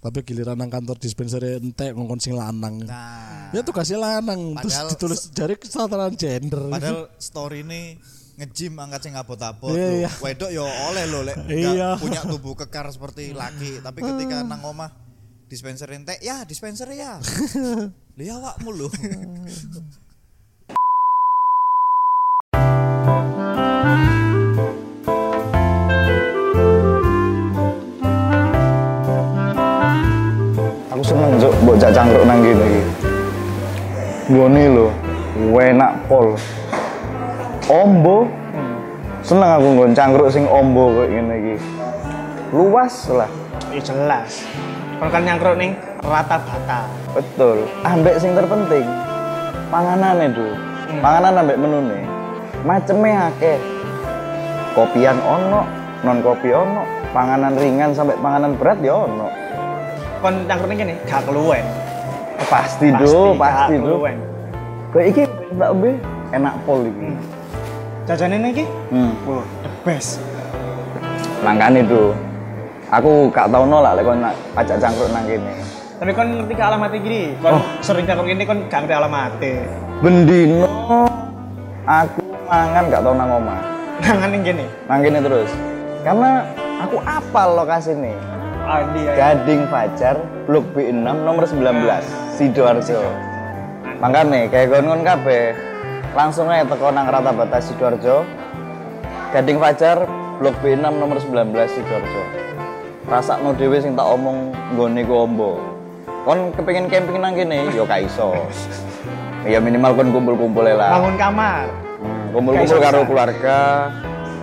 tapi 0.07 0.23
giliran 0.23 0.55
nang 0.55 0.71
kantor 0.71 0.95
dispenser 0.95 1.43
entek 1.59 1.91
ngongkon 1.91 2.17
sing 2.17 2.33
lanang 2.33 2.81
Nah, 2.81 3.51
ya 3.51 3.59
tugasnya 3.59 3.99
lanang 3.99 4.55
terus 4.55 4.71
Padahal 4.71 4.87
ditulis 4.95 5.21
jari 5.31 5.53
kesetaraan 5.55 6.15
gender 6.15 6.63
padahal 6.71 7.11
story 7.19 7.67
ini 7.67 7.99
nge-gym 8.37 8.77
angkat 8.77 9.01
sing 9.03 9.13
abot-abot 9.13 9.75
Iya, 9.75 10.07
iya. 10.07 10.09
Wedok 10.17 10.49
yo 10.49 10.63
oleh 10.63 11.03
lo 11.05 11.27
lek 11.27 11.35
Iya. 11.45 11.99
punya 11.99 12.23
tubuh 12.23 12.55
kekar 12.55 12.87
seperti 12.87 13.35
laki, 13.35 13.83
tapi 13.83 13.99
ketika 13.99 14.41
nang 14.41 14.63
omah 14.63 14.93
dispenser 15.47 15.87
entek, 15.91 16.19
ya 16.19 16.43
dispenser 16.43 16.91
ya. 16.91 17.23
Lihat 18.19 18.35
awakmu 18.35 18.69
lho. 18.71 18.87
mbok 31.63 31.75
jak 31.81 31.91
cangkruk 31.93 32.25
nang 32.27 32.39
kene 32.45 32.65
iki. 32.65 32.83
Lho, 34.33 34.87
enak 35.57 35.91
pol. 36.05 36.37
Ombo. 37.67 38.27
Seneng 39.25 39.59
aku 39.59 39.67
nggon 39.75 39.91
cangkruk 39.91 40.29
sing 40.31 40.45
ombo 40.47 40.93
koyo 40.93 41.09
ngene 41.11 41.35
iki. 41.41 41.55
Luas 42.55 43.11
lah. 43.11 43.29
Ya 43.73 43.81
jelas. 43.83 44.45
Kon 45.01 45.09
kan 45.11 45.25
nyangkruk 45.25 45.59
ning 45.59 45.75
rata 46.05 46.39
bata. 46.39 46.87
Betul. 47.11 47.67
Ambek 47.83 48.21
sing 48.21 48.37
terpenting 48.37 48.87
panganane 49.67 50.31
itu. 50.31 50.47
Panganan 51.03 51.43
ambek 51.43 51.59
menune. 51.59 51.99
Maceme 52.63 53.11
akeh. 53.11 53.59
Kopian 54.77 55.17
ono, 55.25 55.65
non 56.05 56.21
kopi 56.21 56.53
ono, 56.53 56.85
panganan 57.09 57.57
ringan 57.57 57.97
sampai 57.97 58.13
panganan 58.21 58.53
berat 58.61 58.77
ya 58.85 58.93
ono. 58.93 59.46
Kon 60.27 60.43
nyangkruk 60.43 60.67
ning 60.67 60.79
kene 60.83 60.95
gak 61.07 61.23
keluwen. 61.23 61.63
Pasti 62.51 62.91
do, 62.99 63.31
pasti 63.39 63.79
do. 63.79 64.03
Kayak 64.91 65.07
iki 65.15 65.23
Mbak 65.55 65.71
Be 65.79 65.95
enak 66.35 66.51
pol 66.67 66.83
iki. 66.83 67.15
Jajane 68.03 68.35
ning 68.35 68.51
iki, 68.51 68.67
Hmm. 68.91 69.15
wah, 69.23 69.47
the 69.63 69.71
best. 69.87 70.19
Makanya 71.47 71.79
itu 71.79 72.11
aku 72.91 73.31
gak 73.31 73.47
tau 73.55 73.63
nolak 73.63 73.95
lek 73.95 74.03
kon 74.03 74.19
nak 74.19 74.35
ajak 74.59 74.83
cangkruk 74.83 75.07
nang 75.15 75.23
kene. 75.23 75.63
Tapi 75.95 76.11
kon 76.11 76.27
ngerti 76.43 76.53
ke 76.59 76.63
alamat 76.67 76.91
iki? 76.91 77.19
Kon 77.39 77.63
sering 77.79 78.03
nyangkruk 78.03 78.27
ini 78.27 78.43
kon 78.43 78.59
gak 78.67 78.83
ngerti 78.83 78.95
alamatnya. 78.99 79.63
Bendino 80.03 80.67
aku 81.87 82.19
mangan 82.51 82.83
gak 82.91 82.99
tau 82.99 83.15
nang 83.15 83.31
omah. 83.31 83.63
Nangan 84.03 84.27
ning 84.35 84.43
kene. 84.43 84.67
Nang 84.91 84.99
kene 84.99 85.23
terus. 85.23 85.47
Karena 86.03 86.43
aku 86.83 86.99
apal 87.07 87.63
lokasi 87.63 87.95
nih. 87.95 88.35
Ah, 88.67 88.83
dia. 88.91 89.15
Gading 89.15 89.63
Fajar, 89.71 90.19
Blok 90.43 90.67
B6 90.75 90.91
nomor 90.99 91.47
19, 91.47 92.03
Sidoarjo. 92.35 92.99
Makanya 94.03 94.51
kayak 94.51 94.75
kon-kon 94.75 95.07
kabeh 95.07 95.55
langsung 96.11 96.51
aja 96.51 96.67
teko 96.67 96.91
nang 96.91 97.07
rata 97.07 97.31
batas 97.31 97.71
Sidoarjo. 97.71 98.27
Gading 99.31 99.63
Fajar, 99.63 100.03
Blok 100.43 100.59
B6 100.59 100.83
nomor 100.83 101.15
19 101.15 101.55
Sidoarjo. 101.63 102.23
Rasakno 103.07 103.55
dhewe 103.55 103.79
sing 103.79 103.95
tak 103.95 104.03
omong 104.03 104.51
nggone 104.75 104.99
ku 105.07 105.15
ombo. 105.15 105.63
Kon 106.27 106.51
kepengin 106.51 106.91
camping 106.91 107.23
nang 107.23 107.39
kene 107.39 107.71
ya 107.71 107.87
gak 107.87 108.03
iso. 108.03 108.35
Ya 109.47 109.63
minimal 109.63 109.95
kon 109.95 110.11
kumpul-kumpul 110.11 110.67
lah. 110.67 110.91
Bangun 110.99 111.15
kamar. 111.15 111.71
Hmm, 112.03 112.35
kumpul-kumpul 112.35 112.83
karo 112.83 112.99
keluarga, 113.07 113.87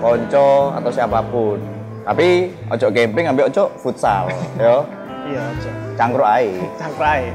konco 0.01 0.73
atau 0.81 0.89
siapa 0.89 1.21
pun. 1.29 1.74
Tapi 2.05 2.53
ojo 2.69 2.87
camping 2.93 3.25
ambil 3.33 3.49
ojo 3.49 3.73
futsal, 3.81 4.29
yo. 4.61 4.85
Iya, 5.25 5.41
aja. 5.41 5.71
Cangkruk 5.97 6.29
ae, 6.29 6.53
Cangkruk 6.77 7.09
ae. 7.09 7.27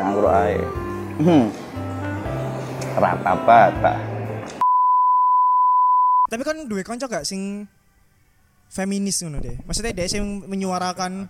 cangkruk 0.00 0.32
ae. 0.32 0.56
Hmm. 1.20 1.46
Rata 2.96 3.32
bata. 3.44 3.94
Tapi 6.24 6.40
kan 6.40 6.56
duwe 6.64 6.80
kanca 6.80 7.04
gak 7.04 7.28
sing 7.28 7.68
feminis 8.72 9.20
ngono 9.20 9.44
deh. 9.44 9.60
Maksudnya 9.68 9.92
dia 9.92 10.08
sing 10.08 10.24
menyuarakan 10.48 11.28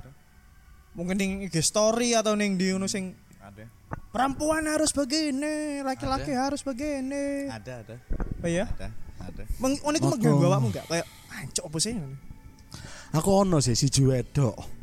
mungkin 0.95 1.19
ning 1.19 1.33
IG 1.51 1.67
story 1.67 2.15
atau 2.15 2.39
ning 2.39 2.55
di 2.55 2.71
ngono 2.71 2.87
sing 2.87 3.11
Ada. 3.43 3.67
perempuan 4.15 4.71
harus 4.71 4.95
begini, 4.95 5.83
laki-laki 5.83 6.31
harus 6.31 6.63
begini. 6.63 7.51
Ada, 7.51 7.83
ada. 7.83 7.97
Oh 8.39 8.47
iya? 8.49 8.71
Ada. 8.71 8.89
Ada. 9.19 9.43
Meng, 9.59 9.83
ngono 9.83 9.97
iku 9.99 10.09
mengganggu 10.15 10.47
awakmu 10.47 10.69
gak? 10.71 10.87
Kayak 10.87 11.07
ancok 11.43 11.65
apa 11.75 11.79
sih? 11.83 11.95
Aku 13.15 13.29
ono 13.31 13.63
sih 13.63 13.79
si 13.79 13.89
wedok 14.03 14.75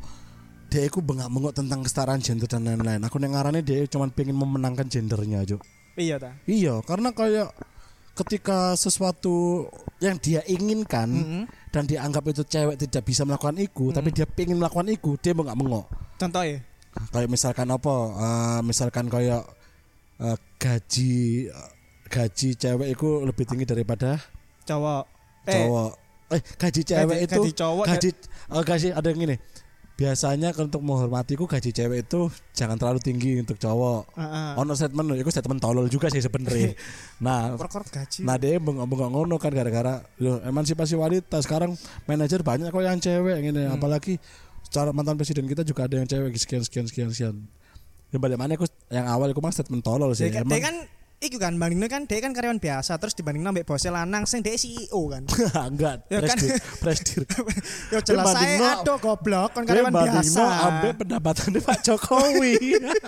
dia 0.72 0.88
aku 0.88 1.04
bengak-bengok 1.04 1.52
tentang 1.52 1.84
kesetaraan 1.84 2.24
gender 2.24 2.48
dan 2.48 2.64
lain-lain. 2.64 3.04
Aku 3.04 3.20
nengarannya 3.20 3.60
dia 3.60 3.84
cuma 3.92 4.08
pengen 4.08 4.40
memenangkan 4.40 4.88
gendernya 4.88 5.44
aja 5.44 5.60
Iya 6.00 6.16
ta. 6.16 6.32
Iya, 6.48 6.80
karena 6.88 7.12
kayak 7.12 7.52
ketika 8.16 8.72
sesuatu 8.80 9.68
yang 10.00 10.16
dia 10.16 10.40
inginkan 10.48 11.44
dan 11.68 11.84
dianggap 11.84 12.24
itu 12.32 12.40
cewek 12.44 12.80
tidak 12.80 13.04
bisa 13.04 13.28
melakukan 13.28 13.56
itu 13.60 13.92
tapi 13.92 14.12
dia 14.12 14.24
pengen 14.24 14.60
melakukan 14.60 14.88
itu 14.88 15.16
dia 15.20 15.32
mau 15.32 15.44
nggak 15.48 15.56
mengok 15.60 15.86
Contoh 16.20 16.44
ya. 16.44 16.60
kayak 17.08 17.28
misalkan 17.28 17.68
apa? 17.72 17.94
Eh, 18.16 18.60
misalkan 18.64 19.06
kayak 19.12 19.44
eh, 20.20 20.36
gaji 20.56 21.48
gaji 22.08 22.48
cewek 22.56 22.88
itu 22.96 23.08
lebih 23.24 23.44
tinggi 23.48 23.64
daripada 23.68 24.20
Cowok. 24.68 25.04
Eh, 25.48 25.52
cowok 25.52 25.90
eh 26.32 26.42
gaji 26.56 26.80
cewek 26.82 27.06
gaji- 27.14 27.24
itu 27.26 27.36
gaji 27.38 27.52
cowok 27.54 27.84
gaji 27.86 28.08
eh, 28.48 28.62
gaji 28.64 28.88
ada 28.90 29.06
yang 29.06 29.20
gini 29.20 29.36
biasanya 29.92 30.50
untuk 30.56 30.80
menghormatiku 30.80 31.44
gaji 31.44 31.70
cewek 31.70 31.98
itu 32.02 32.26
jangan 32.50 32.74
terlalu 32.74 32.98
tinggi 32.98 33.38
untuk 33.38 33.54
cowok 33.54 34.08
Heeh. 34.12 34.50
ono 34.56 34.72
statement 34.72 35.14
itu 35.14 35.30
statement 35.30 35.60
tolol 35.60 35.86
juga 35.86 36.08
sih 36.08 36.18
sebenarnya 36.18 36.72
nah 37.24 37.54
Perkara 37.54 37.84
gaji. 37.84 38.24
Nah 38.24 38.34
dia 38.34 38.56
bengok-bengok 38.56 39.08
ngono 39.10 39.36
kan 39.36 39.52
gara-gara 39.52 40.00
loh, 40.18 40.40
emansipasi 40.42 40.96
wanita 40.96 41.38
sekarang 41.38 41.76
manajer 42.04 42.40
banyak 42.40 42.68
kok 42.68 42.82
yang 42.82 42.98
cewek 42.98 43.36
gini 43.42 43.62
Hmm. 43.62 43.76
apalagi 43.76 44.16
secara 44.64 44.90
mantan 44.90 45.14
presiden 45.14 45.44
kita 45.44 45.62
juga 45.62 45.84
ada 45.84 45.94
yang 45.94 46.08
cewek 46.08 46.34
sekian 46.34 46.64
sekian 46.64 46.86
sekian 46.88 47.08
sekian. 47.08 47.36
Ya 48.08 48.16
balik 48.16 48.36
mana 48.36 48.56
aku 48.56 48.64
yang 48.88 49.04
awal 49.06 49.28
aku 49.28 49.38
mah 49.38 49.52
statement 49.52 49.80
tolol 49.80 50.12
sih. 50.12 50.26
Dia 50.26 50.40
kan, 50.40 50.42
Emang 50.42 50.50
dia 50.50 50.62
kan 50.62 50.76
iku 51.22 51.38
kan 51.38 51.54
bandingnya 51.54 51.86
kan 51.86 52.02
dia 52.02 52.18
kan 52.18 52.34
karyawan 52.34 52.58
biasa 52.58 52.98
terus 52.98 53.14
dibanding 53.14 53.46
nambah 53.46 53.62
bosnya 53.62 53.94
lanang 53.94 54.26
sing 54.26 54.42
dia 54.42 54.58
CEO 54.58 55.06
kan. 55.06 55.22
enggak 55.70 56.02
Ya 56.10 56.18
kan? 56.18 56.34
presdir 56.34 56.58
presdir. 56.82 57.22
Yo 57.94 57.98
jelas 58.02 58.26
saya 58.34 58.82
aduh 58.82 58.98
goblok 58.98 59.54
kan 59.54 59.62
Dia 59.62 59.86
karyawan 59.86 59.94
biasa. 59.94 60.42
ambek 60.42 60.92
pendapatannya 60.98 61.60
Pak 61.62 61.78
Jokowi. 61.86 62.54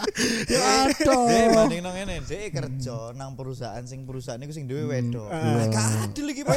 ya 0.55 0.61
aduh. 0.87 1.27
Dek 1.27 1.47
banding 1.51 1.81
nang 1.83 1.95
ngene, 1.99 2.17
dek 2.23 2.55
kerja 2.55 2.99
nang 3.19 3.35
perusahaan 3.35 3.83
sing 3.83 4.07
perusahaan 4.07 4.39
iku 4.39 4.53
sing 4.55 4.71
duwe 4.71 4.87
wedok. 4.87 5.29
Iya. 5.29 5.75
Gak 5.75 5.87
adil 6.07 6.27
iki, 6.31 6.43
Pak. 6.47 6.57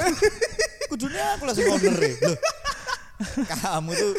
Kudune 0.94 1.18
aku 1.18 1.44
lah 1.50 1.54
sing 1.58 1.66
owner 1.68 1.98
e. 1.98 2.12
Loh. 2.22 2.38
Kamu 3.50 3.92
tuh 3.98 4.14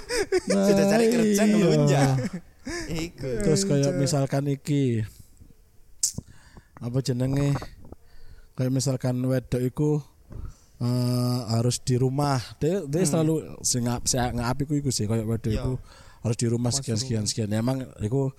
sudah 0.50 0.85
cari 0.90 1.07
kerja 1.07 1.42
iya. 1.47 1.54
ngelunjak. 1.54 2.11
Iku. 2.90 3.30
Terus 3.47 3.62
kayak 3.62 3.95
misalkan 3.95 4.50
iki 4.50 5.07
apa 6.78 6.99
jenenge 7.02 7.54
kayak 8.54 8.73
misalkan 8.75 9.18
wedok 9.23 9.62
iku 9.62 9.90
eh, 10.78 11.40
harus 11.54 11.82
di 11.82 11.99
rumah. 11.99 12.38
Dia 12.62 12.87
dia 12.87 13.02
selalu 13.06 13.62
sing 13.62 13.87
ngap 13.87 14.06
sing 14.06 14.20
ngap 14.38 14.56
iku 14.62 14.75
iku 14.78 14.90
sih 14.94 15.06
kayak 15.06 15.26
wedok 15.26 15.52
iku 15.52 15.73
harus 16.23 16.37
di 16.38 16.47
rumah 16.50 16.70
sekian 16.75 16.99
sekian 16.99 17.25
sekian. 17.26 17.50
Emang 17.54 17.82
iku 18.02 18.30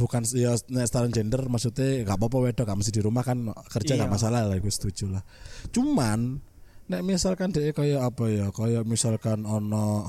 bukan 0.00 0.24
ya 0.32 0.56
nek 0.72 0.88
secara 0.88 1.12
gender 1.12 1.44
maksudnya 1.44 2.08
gak 2.08 2.16
apa-apa 2.16 2.48
wedok 2.48 2.64
gak 2.64 2.78
mesti 2.80 2.88
di 2.88 3.04
rumah 3.04 3.20
kan 3.20 3.52
kerja 3.68 4.00
gak 4.00 4.08
Iya. 4.08 4.14
masalah 4.16 4.40
lah 4.48 4.56
gue 4.56 4.72
setuju 4.72 5.12
lah. 5.12 5.20
Cuman 5.68 6.40
nek 6.88 7.04
misalkan 7.04 7.52
dia 7.52 7.72
kayak 7.72 8.00
apa 8.00 8.24
ya 8.32 8.46
kayak 8.48 8.88
misalkan 8.88 9.44
ono 9.44 10.08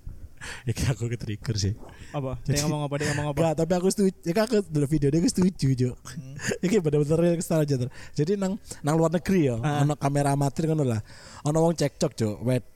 Iki 0.68 0.82
aku 0.96 1.12
ke 1.12 1.20
trigger 1.20 1.56
sih. 1.60 1.76
Apa? 2.10 2.32
Dia 2.42 2.66
ngomong 2.66 2.82
apa? 2.86 2.94
Dia 2.98 3.06
ngomong 3.14 3.26
apa? 3.30 3.38
Enggak, 3.38 3.54
tapi 3.62 3.72
aku 3.78 3.88
setuju. 3.92 4.12
Ya 4.26 4.32
kan 4.34 4.42
aku 4.50 4.56
dulu 4.66 4.86
video 4.90 5.08
dia 5.14 5.18
aku 5.22 5.30
setuju, 5.30 5.68
Jo. 5.78 5.90
Iki 6.64 6.76
bener-bener 6.82 7.38
kesal 7.38 7.62
aja. 7.62 7.74
Ter. 7.78 7.88
Jadi 8.18 8.32
nang 8.34 8.58
nang 8.82 8.94
luar 8.98 9.14
negeri 9.14 9.50
ya, 9.50 9.56
ono 9.58 9.94
kamera 9.94 10.34
amatir 10.34 10.66
ngono 10.70 10.82
lah. 10.82 11.00
Ono 11.46 11.58
wong 11.62 11.74
cekcok, 11.78 12.12
Jo. 12.18 12.30
Wed. 12.42 12.66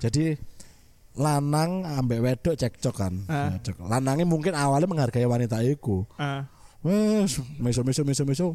Jadi 0.00 0.32
lanang 1.20 1.84
ambek 1.84 2.20
wedok 2.22 2.54
cekcok 2.56 2.94
kan. 2.94 3.14
Ah. 3.28 3.52
Cekcok. 3.60 3.84
Lanangnya 3.90 4.24
mungkin 4.24 4.56
awalnya 4.56 4.88
menghargai 4.88 5.28
wanita 5.28 5.60
iku. 5.60 6.06
Ah. 6.16 6.48
Wes, 6.80 7.42
meso 7.60 7.84
meso 7.84 8.02
meso 8.06 8.24
meso 8.24 8.46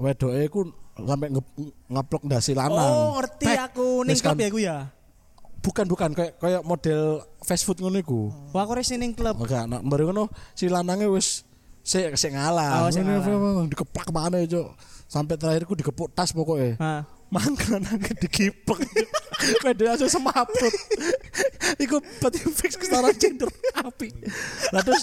wedok 0.00 0.32
iku 0.34 0.60
sampai 0.96 1.28
nge 1.30 1.42
ngaplok 1.86 2.22
ndasi 2.26 2.52
lanang. 2.56 2.90
Oh, 2.90 3.20
ngerti 3.20 3.46
aku 3.54 3.86
ning 4.02 4.18
kan. 4.18 4.34
ya 4.34 4.48
aku 4.50 4.58
ya. 4.58 4.76
Bukan 5.60 5.86
bukan 5.86 6.10
kayak 6.16 6.40
kayak 6.40 6.62
model 6.64 7.20
fast 7.50 7.66
food 7.66 7.82
ngono 7.82 7.98
iku. 7.98 8.30
Wah, 8.54 8.62
aku 8.62 8.78
resi 8.78 8.94
ning 8.94 9.10
klub. 9.10 9.34
Oke, 9.42 9.58
nah 9.66 9.82
baru 9.82 10.14
ngono 10.14 10.30
si 10.54 10.70
lanangnya 10.70 11.10
wis 11.10 11.42
sik 11.82 12.14
sik 12.14 12.30
ngalah. 12.38 12.86
Oh, 12.86 12.90
sik 12.94 13.02
ngalah. 13.02 13.66
Dikeplak 13.66 14.14
mana 14.14 14.46
cuk. 14.46 14.70
Sampai 15.10 15.34
terakhirku 15.34 15.74
dikepuk 15.74 16.14
tas 16.14 16.30
pokoknya. 16.30 16.78
Ah. 16.78 17.02
Mangga 17.34 17.74
lanangnya 17.74 18.14
dikiplek. 18.22 18.86
Wedo 19.66 19.82
langsung 19.82 20.06
semaput. 20.06 20.70
Iku 21.82 21.98
berarti 22.22 22.38
fix 22.54 22.78
kesetaraan 22.78 23.18
gender 23.18 23.50
api. 23.74 24.14
Lah 24.70 24.86
terus 24.86 25.02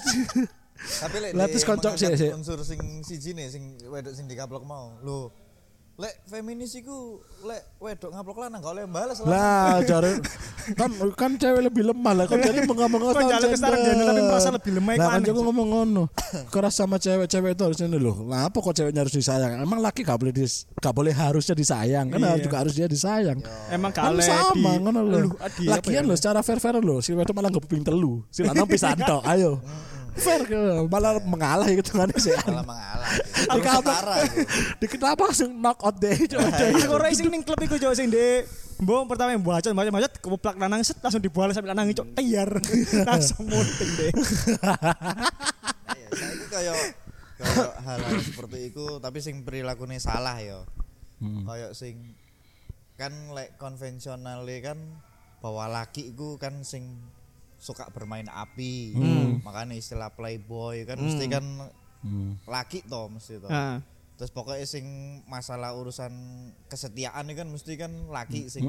Tapi 0.78 1.16
lek 1.20 1.32
Lah, 1.36 1.50
terus 1.52 1.66
koncok 1.68 2.00
sih, 2.00 2.08
sih. 2.16 2.30
unsur 2.32 2.62
sing 2.64 2.80
siji 3.04 3.36
nih 3.36 3.52
sing 3.52 3.76
wedok 3.92 4.16
sing 4.16 4.24
dikaplok 4.32 4.64
mau. 4.64 4.96
Lho. 5.04 5.28
Lek 5.98 6.14
feminis 6.30 6.78
iku 6.78 7.18
lek 7.42 7.82
wedok 7.82 8.14
ngaplok 8.14 8.38
lanang 8.38 8.62
gak 8.62 8.70
oleh 8.70 8.86
balas 8.86 9.18
lanang. 9.18 9.34
lah 9.34 9.82
jare 9.82 10.22
kan 10.78 10.90
kan 11.18 11.32
cewek 11.34 11.58
lebih 11.64 11.90
lemah 11.90 12.14
lah 12.14 12.26
kan 12.30 12.38
jadi 12.38 12.62
Kok 12.62 12.70
mengomong 12.70 13.02
jalan 13.26 13.50
kesetaraan 13.50 13.82
gender 13.82 14.06
tapi 14.06 14.22
merasa 14.22 14.50
lebih 14.54 14.72
lemah 14.78 14.94
iku 14.94 15.02
Lah 15.02 15.10
kan 15.10 15.22
Cuk. 15.26 15.36
ngomong 15.42 15.68
ngono. 15.68 16.04
Keras 16.54 16.78
sama 16.78 17.02
cewek-cewek 17.02 17.58
itu 17.58 17.64
harusnya 17.66 17.90
loh. 17.90 18.30
Lah 18.30 18.46
apa 18.46 18.58
kok 18.60 18.78
ceweknya 18.78 19.02
harus 19.02 19.16
disayang? 19.16 19.58
Emang 19.58 19.82
laki 19.82 20.06
gak 20.06 20.22
boleh 20.22 20.30
dis, 20.32 20.70
gak 20.78 20.94
boleh 20.94 21.10
harusnya 21.12 21.56
disayang. 21.56 22.06
Kan 22.08 22.20
Iya. 22.22 22.46
juga 22.46 22.58
harus 22.62 22.74
dia 22.74 22.86
disayang. 22.86 23.42
Emang 23.68 23.90
Kan 23.90 24.14
kale 24.14 24.22
sama 24.22 24.54
di- 24.54 24.78
ngono 24.78 25.00
adi, 25.40 25.66
apa 25.66 25.82
Lagian 25.82 26.06
ya? 26.06 26.10
lho 26.10 26.14
secara 26.14 26.40
fair-fair 26.42 26.78
lho, 26.78 27.02
si 27.02 27.10
wedok 27.12 27.34
malah 27.34 27.50
ngeping 27.50 27.82
telu, 27.82 28.22
si 28.30 28.46
lanang 28.46 28.70
pisan 28.70 29.02
tok. 29.02 29.26
Ayo. 29.26 29.58
Fair 30.18 30.42
ke 30.50 30.60
malah 30.90 31.22
mengalah 31.22 31.68
gitu 31.70 31.94
kan 31.94 32.10
sih. 32.18 32.34
Malah 32.46 32.66
mengalah. 32.66 33.10
Di 33.48 33.62
setara 33.62 34.16
iku. 34.26 34.38
Di 34.82 34.86
kenapa 34.90 35.22
langsung 35.30 35.52
knock 35.54 35.80
out 35.86 35.96
deh. 36.02 36.18
Aku 36.18 36.98
racing 36.98 37.30
ning 37.30 37.46
klub 37.46 37.62
iku 37.62 37.78
yo 37.78 37.94
sing 37.94 38.10
de 38.10 38.46
Mbok 38.78 39.10
pertama 39.10 39.34
yang 39.34 39.42
bacot 39.42 39.74
bacot 39.74 39.90
bacot 39.90 40.14
keplak 40.22 40.56
lanang 40.62 40.86
set 40.86 41.02
langsung 41.02 41.18
dibual 41.18 41.50
sampai 41.50 41.74
lanang 41.74 41.90
itu 41.90 42.06
tiar 42.14 42.62
langsung 43.10 43.50
muting 43.50 43.92
deh. 43.98 44.12
Iya, 45.98 46.10
saiki 46.14 46.46
kaya 46.46 46.74
kaya 47.42 47.66
hal-hal 47.82 48.22
seperti 48.22 48.70
itu 48.70 48.86
tapi 49.02 49.18
sing 49.18 49.42
perilakunya 49.42 49.98
salah 49.98 50.38
ya. 50.38 50.62
Kayak 51.18 51.74
sing 51.74 52.14
kan 53.02 53.34
lek 53.34 53.58
konvensional 53.58 54.46
kan 54.62 54.78
bahwa 55.42 55.66
laki 55.70 56.14
iku 56.14 56.38
kan 56.38 56.62
sing 56.62 57.02
suka 57.58 57.89
bermain 57.89 58.26
api. 58.26 58.93
Makanya 59.41 59.74
istilah 59.74 60.13
playboy 60.13 60.86
kan 60.86 60.98
mesti 60.98 61.26
kan 61.28 61.46
laki 62.46 62.86
toh 62.86 63.10
mesti 63.10 63.41
toh. 63.41 63.50
Ah. 63.50 63.82
Terus 64.17 64.34
pokoknya 64.34 64.65
sing 64.65 64.86
masalah 65.30 65.78
urusan 65.78 66.10
kesetiaan 66.70 67.30
ini 67.30 67.38
kan 67.38 67.48
mesti 67.50 67.74
kan 67.78 67.91
laki 68.10 68.50
sing 68.50 68.65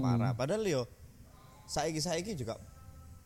parah. 0.00 0.36
Padahal 0.36 0.64
yo 0.64 0.82
saiki 1.64 2.02
saiki 2.02 2.36
juga 2.36 2.60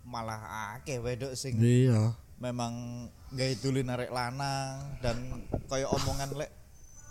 malah 0.04 0.76
akeh 0.78 1.00
wedok 1.00 1.32
sing 1.32 1.56
Iya. 1.56 2.12
memang 2.36 3.06
gak 3.32 3.56
dulu 3.64 3.80
narik 3.80 4.12
lanang 4.12 5.00
dan 5.00 5.16
kayak 5.64 5.88
omongan 5.88 6.28
lek 6.36 6.52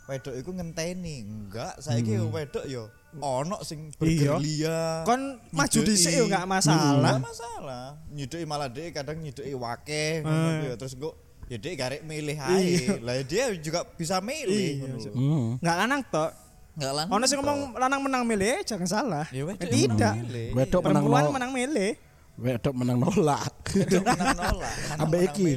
wedok 0.03 0.33
iku 0.33 0.51
ngenteni 0.51 1.23
enggak 1.23 1.79
saiki 1.79 2.15
Hmm. 2.15 2.27
wedok 2.29 2.65
yo 2.65 2.91
ono 3.15 3.61
sing 3.61 3.87
Iya. 3.95 4.35
bergelia 4.35 4.79
Kon 5.03 5.21
maju 5.49 5.79
dhisik 5.81 6.11
yo 6.13 6.25
gak 6.25 6.43
masalah. 6.43 7.15
Nggak 7.15 7.23
masalah 7.23 7.85
nyideki 8.09 8.43
malah 8.43 8.67
dia 8.67 8.91
kadang 8.91 9.17
nyideki 9.17 9.53
wake 9.53 10.03
Eh. 10.19 10.23
kuwi. 10.23 10.75
terus 10.75 10.93
kok 10.93 11.15
ya 11.45 11.55
dia 11.55 11.71
garek 11.73 12.01
milih 12.01 12.35
ae 12.35 12.99
lah 12.99 13.15
dia 13.21 13.53
juga 13.55 13.87
bisa 13.89 14.19
milih 14.19 14.49
Iya, 14.49 14.81
ngono 14.81 14.95
lho. 14.97 15.11
Hmm. 15.13 15.47
Enggak 15.61 15.77
lanang 15.77 16.01
tok. 16.05 16.31
Nggak 16.73 16.91
lanang 16.91 17.11
Ono 17.11 17.23
sing 17.23 17.37
ngomong 17.37 17.59
lanang 17.77 18.01
menang 18.01 18.23
milih 18.25 18.55
jangan 18.63 18.87
salah. 18.89 19.25
ya 19.29 19.45
wedok 19.45 19.61
Tidak. 19.63 19.93
menang 19.93 20.25
milih. 20.25 20.47
Wedok 20.51 20.81
menang 20.81 21.03
Perempuan 21.05 21.23
menang 21.31 21.51
milih. 21.53 21.91
Wedok 22.33 22.73
menang 22.73 22.97
nolak. 22.97 23.53
Wedok 23.71 24.03
menang 24.03 24.35
nolak 24.35 24.73
Ambek 25.05 25.21
menang 25.21 25.35
iki. 25.37 25.51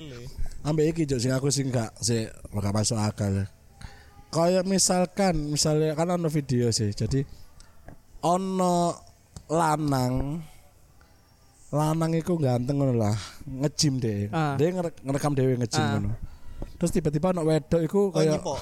Ambek 0.61 0.87
iki 0.92 1.02
Jok, 1.04 1.18
sing 1.18 1.32
aku 1.32 1.48
sing 1.48 1.66
gak 1.70 1.90
sih 1.98 2.28
gak 2.52 2.70
masuk 2.70 3.00
akal. 3.00 3.48
Kayak 4.37 4.64
misalkan 4.64 5.35
misalnya 5.49 5.96
kan 5.96 6.12
ono 6.12 6.29
video 6.29 6.68
sih. 6.68 6.92
Jadi 6.92 7.25
ono 8.20 8.92
lanang 9.49 10.44
lanang 11.68 12.12
iku 12.14 12.37
ganteng 12.37 12.79
ngono 12.79 12.94
lah, 12.94 13.16
ngejim 13.44 13.96
deh. 13.96 14.29
Ah. 14.31 14.55
Dia 14.55 14.70
ngere- 14.70 15.01
ngerekam 15.03 15.33
dhewe 15.33 15.57
ngejim 15.57 15.81
Ah. 15.81 15.90
ngono. 15.94 16.11
Terus 16.77 16.90
tiba-tiba 16.90 17.33
ono 17.33 17.42
wedok 17.42 17.81
iku 17.81 18.01
Oh, 18.07 18.14
kayak 18.14 18.38
nyipo. 18.38 18.55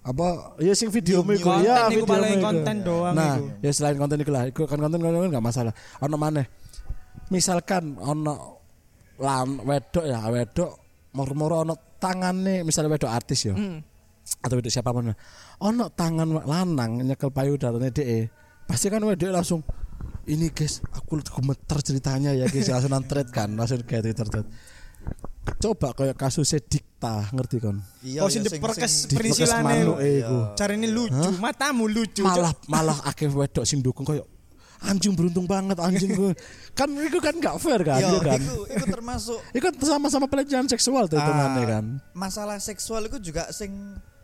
apa 0.00 0.56
ya 0.58 0.72
sing 0.72 0.88
video 0.88 1.20
New- 1.20 1.36
iku 1.36 1.52
ya 1.60 1.84
video 1.86 2.08
paling 2.08 2.40
konten 2.40 2.76
doang 2.80 3.12
nah 3.12 3.36
iku. 3.36 3.52
ya 3.60 3.68
selain 3.70 4.00
konten 4.00 4.16
iku 4.16 4.32
lah 4.32 4.48
iku 4.48 4.64
kan 4.64 4.80
konten 4.80 4.96
konten 4.96 5.28
nggak 5.28 5.44
masalah 5.44 5.76
ono 6.00 6.16
mana 6.16 6.40
misalkan 7.28 8.00
ono 8.00 8.64
lan 9.20 9.60
wedok 9.60 10.00
ya 10.02 10.24
wedok 10.24 10.72
moro-moro 11.12 11.60
ono 11.60 11.74
tangane 12.00 12.64
misalnya 12.64 12.96
wedok 12.96 13.12
artis 13.12 13.44
ya 13.44 13.52
Hmm. 13.52 13.84
Atau 14.40 14.54
wedok 14.56 14.70
siapa 14.70 14.90
pun 14.90 15.10
ono 15.60 15.84
tangan 15.90 16.28
wa- 16.30 16.46
lanang 16.46 17.02
nyekel 17.02 17.28
payudaranya 17.28 17.90
DE 17.90 18.30
pasti 18.64 18.88
kan 18.88 19.02
wedok 19.02 19.30
langsung 19.30 19.60
ini 20.24 20.48
guys 20.50 20.80
aku 20.90 21.18
gemeter 21.18 21.78
ceritanya 21.80 22.30
ya 22.32 22.46
guys 22.46 22.68
langsung 22.68 22.92
nantret 22.92 23.28
kan 23.28 23.50
langsung 23.52 23.82
kayak 23.82 24.06
Twitter 24.06 24.26
thread. 24.26 24.46
coba 25.58 25.92
kayak 25.92 26.16
kasus 26.16 26.52
Dik 26.62 26.90
wanita, 27.00 27.32
ngerti 27.32 27.56
kon? 27.64 27.80
Iya, 28.04 28.20
Oh, 28.20 28.28
iya, 28.28 28.32
sing 28.36 28.42
diperkes 28.44 29.08
manuke 29.64 30.20
iku. 30.20 30.36
Carane 30.52 30.84
lucu, 30.84 31.28
matamu 31.40 31.88
lucu. 31.88 32.20
Malah 32.20 32.52
malah 32.68 32.98
akeh 33.08 33.24
wedok 33.24 33.64
sing 33.64 33.80
dukung 33.80 34.04
koyo 34.04 34.28
anjing 34.82 35.12
beruntung 35.12 35.44
banget 35.44 35.76
anjing 35.76 36.10
gue. 36.10 36.32
kan 36.78 36.88
itu 36.88 37.18
kan 37.18 37.34
gak 37.34 37.56
fair 37.56 37.80
kan, 37.80 37.98
Iya, 37.98 38.08
iya 38.08 38.20
kan? 38.20 38.40
iku 38.40 38.56
iku 38.66 38.84
termasuk 38.86 39.38
Itu 39.52 39.62
kan 39.62 39.74
sama-sama 39.76 40.24
pelecehan 40.24 40.64
seksual 40.66 41.04
tuh 41.04 41.16
hitungannya 41.16 41.62
Ah, 41.62 41.68
kan. 41.70 41.84
Masalah 42.12 42.56
seksual 42.56 43.04
itu 43.04 43.20
juga 43.22 43.50
sing 43.50 43.72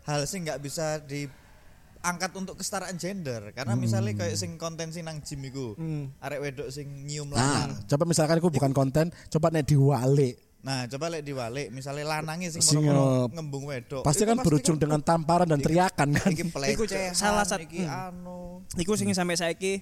hal 0.03 0.23
sing 0.23 0.43
nggak 0.43 0.57
bisa 0.57 0.97
diangkat 1.03 2.31
untuk 2.33 2.55
kesetaraan 2.55 2.95
gender 2.95 3.51
karena 3.51 3.75
misalnya 3.75 4.15
kayak 4.15 4.33
sing 4.33 4.55
konten 4.55 4.89
sing 4.89 5.03
nang 5.03 5.19
gym 5.19 5.43
iku 5.43 5.73
Hmm. 5.73 6.09
arek 6.17 6.39
wedok 6.41 6.69
sing 6.69 6.87
nyium 7.03 7.29
Nah, 7.29 7.37
lanang. 7.67 7.83
coba 7.85 8.03
misalkan 8.05 8.37
aku 8.37 8.49
bukan 8.49 8.71
konten, 8.71 9.05
coba 9.27 9.47
nek 9.49 9.63
diwalik. 9.63 10.35
Nah, 10.57 10.83
coba 10.85 11.07
lek 11.09 11.21
diwalik 11.21 11.69
misalnya 11.69 12.03
lanangnya 12.09 12.49
sing 12.49 12.59
Sing, 12.59 12.81
ngembung 13.29 13.67
wedok. 13.67 14.01
Pasti 14.01 14.23
kan 14.23 14.35
berujung 14.37 14.75
dengan 14.75 14.99
tamparan 14.99 15.45
dan 15.45 15.59
teriakan 15.59 16.11
kan. 16.11 16.27
iki 16.27 16.43
pelecehan, 16.51 17.13
salah 17.13 17.45
sat- 17.45 17.61
iki 17.61 17.83
hmm. 17.83 17.93
anu. 18.09 18.65
Iku 18.73 18.95
sing 18.95 19.07
sampai 19.11 19.35
saiki 19.35 19.79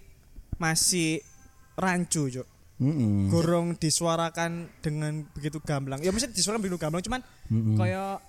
masih 0.58 1.20
rancu, 1.76 2.32
Cuk. 2.32 2.48
Mm-mm. 2.76 3.32
Gorong 3.32 3.80
disuarakan 3.80 4.68
dengan 4.84 5.24
begitu 5.32 5.64
gamblang. 5.64 6.04
Ya 6.04 6.12
mesti 6.12 6.28
disuarakan 6.28 6.60
begitu 6.60 6.76
gamblang, 6.76 7.00
cuman 7.02 7.22
kayak 7.80 8.20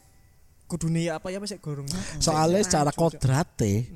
kudune 0.66 1.02
ya 1.02 1.18
apa 1.18 1.30
ya 1.30 1.38
masih 1.38 1.58
gorong. 1.58 1.86
Soalnya 2.18 2.62
secara 2.62 2.90
kodrate 2.90 3.90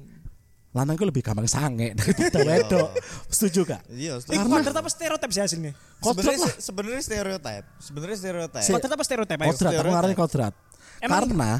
lanang 0.70 0.94
itu 0.94 1.02
lebih 1.02 1.22
gampang 1.22 1.50
sange 1.50 1.94
daripada 1.94 2.38
wedok. 2.48 2.88
Setuju 3.26 3.66
gak? 3.66 3.82
Iya, 3.90 4.22
Iku 4.22 4.46
kodrat 4.46 4.74
apa 4.74 4.86
stereotip 4.86 5.30
sih 5.30 5.42
hasilnya? 5.42 5.72
Kodrat 5.98 6.30
sebenarnya 6.30 6.46
lah. 6.46 6.54
sebenarnya 6.58 7.02
stereotip. 7.02 7.64
Sebenarnya 7.82 8.16
stereotip. 8.16 8.62
Si- 8.62 8.70
Kodrat 8.70 8.90
apa 8.90 9.02
stereotip? 9.02 9.36
Kodrat, 9.36 9.50
aku 9.50 9.58
stereotip. 9.60 9.90
ngarani 9.90 10.14
kodrat. 10.14 10.54
Karena 11.00 11.50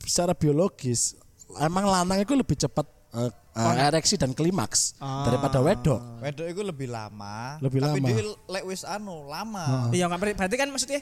secara 0.00 0.32
biologis 0.34 1.18
emang 1.58 1.82
lanang 1.82 2.22
itu 2.22 2.30
lebih 2.32 2.54
cepat 2.54 2.86
eh, 3.10 3.30
eh, 3.58 3.88
ereksi 3.88 4.14
dan 4.14 4.30
klimaks 4.30 4.94
Ah. 4.96 5.24
daripada 5.24 5.58
wedok. 5.58 6.00
Wedok 6.18 6.46
itu 6.46 6.62
lebih 6.62 6.88
lama, 6.88 7.58
Lebih 7.58 7.78
tapi 7.80 7.98
lama. 7.98 8.06
dia 8.08 8.22
lek 8.48 8.64
wis 8.64 8.82
anu 8.82 9.24
lama. 9.24 9.90
Iya, 9.90 10.06
nggak 10.06 10.18
berarti 10.18 10.36
berarti 10.36 10.56
kan 10.56 10.68
maksudnya 10.68 11.00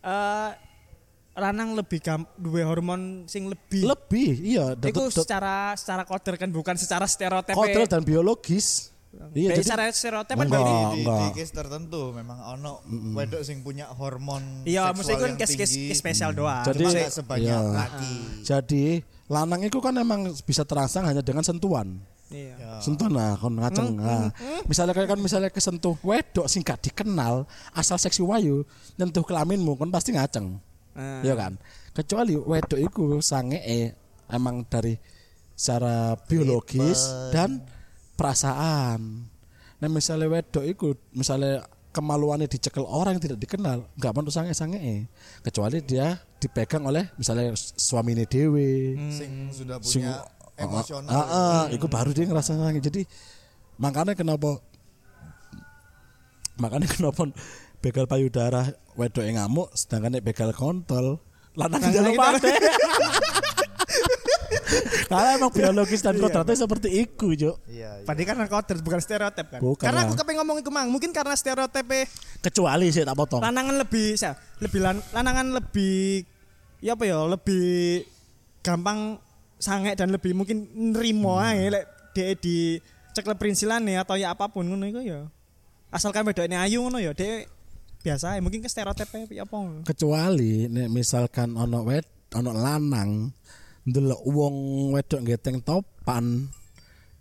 eh 0.00 0.50
lanang 1.32 1.72
lebih 1.72 1.98
gam 1.98 2.26
duwe 2.34 2.60
hormon 2.60 3.24
sing 3.24 3.46
lebih. 3.46 3.86
Lebih, 3.86 4.30
iya. 4.42 4.74
dan- 4.74 4.92
secara 5.10 5.72
secara 5.72 6.02
koder 6.02 6.34
kan 6.36 6.48
bukan 6.48 6.74
secara 6.74 7.04
stereotip. 7.04 7.54
kodrat 7.54 7.88
dan 7.88 8.02
biologis. 8.02 8.92
Iya, 9.34 9.50
jadi 9.50 9.62
secara 9.66 9.82
stereotip 9.90 10.36
kan 10.36 10.46
Enggak. 10.46 10.62
di, 10.94 11.02
di, 11.02 11.28
case 11.34 11.50
tertentu 11.50 12.14
memang 12.14 12.38
ono 12.48 12.78
wedok 13.12 13.42
sing 13.42 13.58
punya 13.60 13.90
hormon 13.90 14.62
Iya, 14.62 14.86
seksual 14.86 14.94
mesti 14.94 15.10
itu 15.10 15.18
kan 15.20 15.32
case-case 15.36 15.74
spesial 15.92 16.30
doang. 16.30 16.62
Jadi- 16.62 16.86
Cuma 16.86 17.10
sebanyak 17.10 17.50
Iya. 17.50 17.74
laki. 17.74 18.14
jadi 18.40 18.84
lanang 19.30 19.62
itu 19.62 19.78
kan 19.78 19.94
emang 19.94 20.26
bisa 20.42 20.66
terangsang 20.66 21.06
hanya 21.06 21.22
dengan 21.22 21.46
sentuhan. 21.46 22.02
iya. 22.34 22.58
Ya. 22.58 22.70
Sentuhan 22.82 23.14
lah, 23.14 23.38
kon 23.38 23.54
ngaceng. 23.54 23.94
Nah, 23.94 24.34
misalnya 24.66 24.90
kayak 24.90 25.14
kan 25.14 25.20
misalnya 25.22 25.50
kesentuh 25.54 25.94
wedok 26.02 26.50
sing 26.50 26.66
gak 26.66 26.82
dikenal 26.82 27.46
asal 27.70 27.94
seksi 27.94 28.26
wayu 28.26 28.66
nyentuh 28.98 29.22
kelaminmu 29.22 29.78
kon 29.78 29.94
pasti 29.94 30.18
ngaceng. 30.18 30.58
Nah. 30.98 31.22
Iya 31.22 31.38
kan? 31.38 31.54
Kecuali 31.94 32.34
wedok 32.34 32.80
itu 32.82 33.22
sange 33.22 33.62
eh, 33.62 33.94
emang 34.26 34.66
dari 34.66 34.98
secara 35.54 36.18
biologis 36.26 37.30
dan 37.30 37.62
perasaan. 38.18 39.30
Nah 39.78 39.88
misalnya 39.88 40.26
wedok 40.26 40.64
itu 40.66 40.98
misalnya 41.14 41.62
kemaluannya 41.94 42.46
dicekel 42.50 42.86
orang 42.86 43.18
yang 43.18 43.24
tidak 43.30 43.38
dikenal 43.42 43.86
nggak 43.98 44.12
mau 44.14 44.30
sange 44.30 44.54
sange 44.54 45.10
kecuali 45.42 45.82
dia 45.82 46.18
dipegang 46.40 46.88
oleh 46.88 47.12
misalnya 47.20 47.52
suaminya 47.56 48.24
dewe 48.24 48.96
Sing 49.12 49.52
sudah 49.52 49.76
sing 49.84 50.02
punya 50.02 50.24
emosional. 50.56 51.12
ah, 51.12 51.28
ah, 51.28 51.62
itu 51.68 51.84
baru 51.84 52.10
dia 52.16 52.24
ngerasa 52.24 52.56
jadi 52.80 53.04
makanya 53.76 54.16
kenapa 54.16 54.60
makanya 56.56 56.88
kenapa 56.88 57.32
begal 57.80 58.04
payudara 58.04 58.72
wedok 58.96 59.24
yang 59.24 59.40
ngamuk 59.40 59.72
sedangkan 59.72 60.20
begal 60.20 60.52
kontol 60.52 61.20
lanang 61.56 61.80
jalan 61.92 62.12
mati 62.16 62.52
karena 65.10 65.30
emang 65.36 65.50
biologis 65.52 66.00
dan 66.00 66.16
kodratnya 66.16 66.56
seperti 66.56 66.88
itu 67.04 67.26
Jo 67.34 67.52
Iya, 67.66 68.02
iya. 68.02 68.06
Padahal 68.06 68.26
karena 68.26 68.46
koder 68.48 68.76
bukan 68.80 69.00
stereotip 69.02 69.46
kan. 69.50 69.60
Bukan 69.60 69.84
karena 69.86 70.00
lah. 70.02 70.08
aku 70.08 70.14
kepengen 70.18 70.38
ngomong 70.42 70.56
itu 70.62 70.70
mang, 70.72 70.88
mungkin 70.88 71.10
karena 71.12 71.34
stereotipnya 71.36 72.08
kecuali 72.40 72.88
sih 72.88 73.04
tak 73.04 73.16
potong 73.18 73.40
lanangan 73.44 73.76
lebih 73.76 74.16
saya 74.16 74.34
lebih 74.58 74.80
lan, 74.80 74.96
lanangan 75.12 75.60
lebih 75.60 76.24
ya 76.80 76.96
apa 76.96 77.04
ya 77.04 77.20
lebih 77.28 78.04
gampang 78.64 79.20
sange 79.60 79.92
dan 79.92 80.08
lebih 80.08 80.32
mungkin 80.32 80.64
nerimo 80.72 81.36
Hmm. 81.36 81.52
ae 81.52 81.68
lek 81.68 81.84
dia 82.16 82.32
di 82.34 82.80
ceklek 83.12 83.36
perinsilane 83.36 84.00
atau 84.00 84.16
ya 84.16 84.32
apa 84.32 84.48
pun 84.48 84.64
ngono 84.64 84.88
iku 84.88 85.04
ya 85.04 85.28
asalkan 85.92 86.24
wedokne 86.24 86.56
ayu 86.56 86.80
ngono 86.86 86.96
ya 86.96 87.12
dia 87.12 87.44
biasa 88.00 88.36
ae 88.36 88.40
mungkin 88.40 88.64
ke 88.64 88.68
stereotipnya 88.72 89.28
ya 89.28 89.44
apa 89.44 89.56
ngono. 89.60 89.80
kecuali 89.84 90.64
nek 90.72 90.88
misalkan 90.88 91.52
ono 91.60 91.84
wed 91.84 92.08
ono 92.32 92.50
lanang 92.56 93.28
ndelok 93.88 94.20
wong 94.28 94.56
wedok 94.92 95.24
geteng 95.24 95.64
topan 95.64 96.52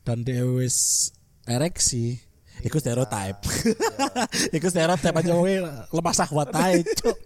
dan 0.03 0.17
dia 0.23 0.43
wis 0.43 1.09
ereksi 1.47 2.19
iku 2.65 2.79
stereotip 2.79 3.39
iku 4.57 4.67
stereotip 4.67 5.15
aja 5.15 5.31
wong 5.35 5.47
lepas 5.91 6.15
sahwat 6.19 6.51
ae 6.55 6.83
cuk. 6.83 7.17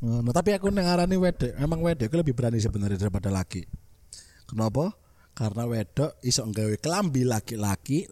Ngono, 0.00 0.32
tapi 0.32 0.56
aku 0.56 0.72
nengarani 0.72 1.16
wedok 1.20 1.52
emang 1.60 1.80
wedok 1.84 2.08
itu 2.08 2.16
lebih 2.16 2.32
berani 2.32 2.56
sebenarnya 2.56 2.96
daripada 2.96 3.28
laki. 3.28 3.68
Kenapa? 4.48 4.96
Karena 5.36 5.68
wedok 5.68 6.16
iso 6.24 6.44
nggawe 6.44 6.76
kelambi 6.80 7.28
laki-laki 7.28 8.08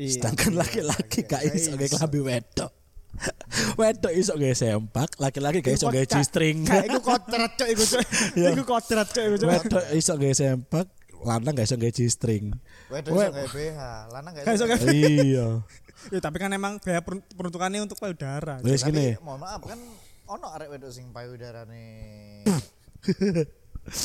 Iya. 0.00 0.16
sedangkan 0.16 0.56
laki-laki 0.56 1.28
gak 1.28 1.44
iso 1.50 1.76
nggawe 1.76 1.90
kelambi 1.92 2.20
wedok 2.24 2.72
wedok 3.80 4.12
iso 4.12 4.32
nggawe 4.32 4.54
sempak 4.54 5.10
laki-laki 5.16 5.60
gak 5.60 5.74
iso 5.74 5.86
nggawe 5.86 6.06
G-string 6.06 6.64
Kayak 6.64 6.86
iku 6.88 7.00
kodrat 7.00 7.52
cok 7.54 7.68
iku 7.68 7.84
cok. 7.84 8.02
Iya. 8.38 8.48
Iku 8.52 8.62
kodrat 8.64 9.08
cok 9.08 9.24
iku 9.24 9.36
cok. 9.36 9.48
wedok 9.50 9.84
iso 9.92 10.12
nggawe 10.14 10.34
sempak 10.34 10.86
lanang 11.20 11.52
gak 11.52 11.66
iso 11.66 11.76
nggawe 11.76 11.92
G-string 11.92 12.44
Wedok 12.88 13.12
Wed- 13.12 13.28
iso 13.28 13.36
gawe 13.36 13.48
BH, 13.50 13.80
lanang 14.08 14.32
gak 14.32 14.44
iso 14.48 14.64
gawe- 14.64 14.88
iya 14.88 15.48
Ya 16.14 16.18
tapi 16.18 16.40
kan 16.40 16.48
emang 16.48 16.80
per- 16.80 17.04
peruntukannya 17.28 17.84
untuk 17.84 18.00
payudara. 18.00 18.56
wis 18.64 18.80
Tapi 18.80 19.20
mohon 19.20 19.36
maaf 19.38 19.60
kan 19.60 19.76
ono 20.24 20.46
arek 20.48 20.72
wedok 20.72 20.88
sing 20.88 21.12
payudarane 21.12 22.40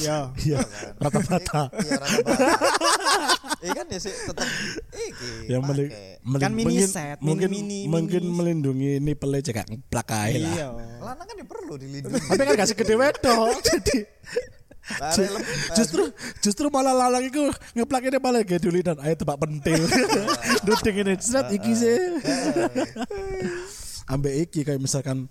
Ya. 0.02 0.32
iya 0.46 0.60
rata-rata 0.98 1.70
Iya 1.76 1.96
rata-rata. 1.96 2.36
Iya 3.60 3.72
kan 3.74 3.86
ya 3.86 4.00
sih 4.00 4.14
tetep 4.14 4.48
iki. 4.92 5.32
yang 5.48 5.62
meli, 5.62 5.86
Kan 6.38 6.52
mini 6.52 6.66
mungkin- 6.80 6.90
set, 6.90 7.18
mini- 7.18 7.28
mungkin 7.28 7.50
mini- 7.50 7.86
mungkin 7.86 8.24
mini. 8.24 8.34
melindungi 8.34 8.90
ini 8.98 9.14
pele 9.14 9.40
cekak 9.40 9.68
ngeplak 9.68 10.08
ae 10.12 10.40
lah 10.40 10.52
Iya. 10.52 10.68
Lanang 11.00 11.26
kan 11.26 11.36
ya 11.36 11.46
perlu 11.46 11.74
dilindungi. 11.76 12.18
tapi 12.20 12.42
kan 12.42 12.54
gak 12.56 12.68
segede 12.68 12.96
wedok 12.96 13.56
jadi 13.68 13.98
justru 15.74 16.04
justru 16.40 16.66
malah 16.70 16.94
lalang 16.94 17.24
itu 17.24 17.42
ngeplak 17.74 18.06
ini 18.06 18.18
malah 18.18 18.42
gede 18.42 18.62
dulu 18.64 18.80
dan 18.80 18.98
ayo 19.00 19.14
tebak 19.14 19.38
pentil 19.40 19.82
duding 20.66 20.96
ini 21.00 21.14
seret 21.18 21.50
iki 21.52 21.72
sih 21.74 21.98
ambek 24.06 24.34
iki 24.46 24.62
kayak 24.62 24.78
misalkan 24.78 25.26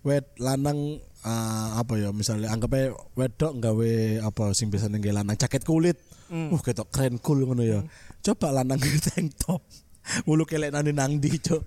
wed 0.00 0.24
lanang 0.36 1.00
ah, 1.24 1.80
apa 1.80 1.96
ya 1.96 2.12
misalnya 2.12 2.52
anggapnya 2.52 2.92
wedok 3.16 3.56
nggawe 3.58 3.92
apa 4.22 4.52
sing 4.52 4.68
biasa 4.68 4.92
nengge 4.92 5.10
lanang 5.10 5.36
jaket 5.40 5.64
kulit. 5.64 5.98
Uh 6.28 6.60
ketok 6.60 6.92
keren 6.92 7.16
cool 7.20 7.44
ngono 7.44 7.64
ya. 7.64 7.80
Coba 8.20 8.52
lanang 8.52 8.78
gue 8.78 9.00
tank 9.00 9.32
top. 9.40 9.64
Mulu 10.28 10.44
kelek 10.44 10.70
nang 10.70 10.84
nang 10.84 11.16
di 11.16 11.32
cok 11.40 11.64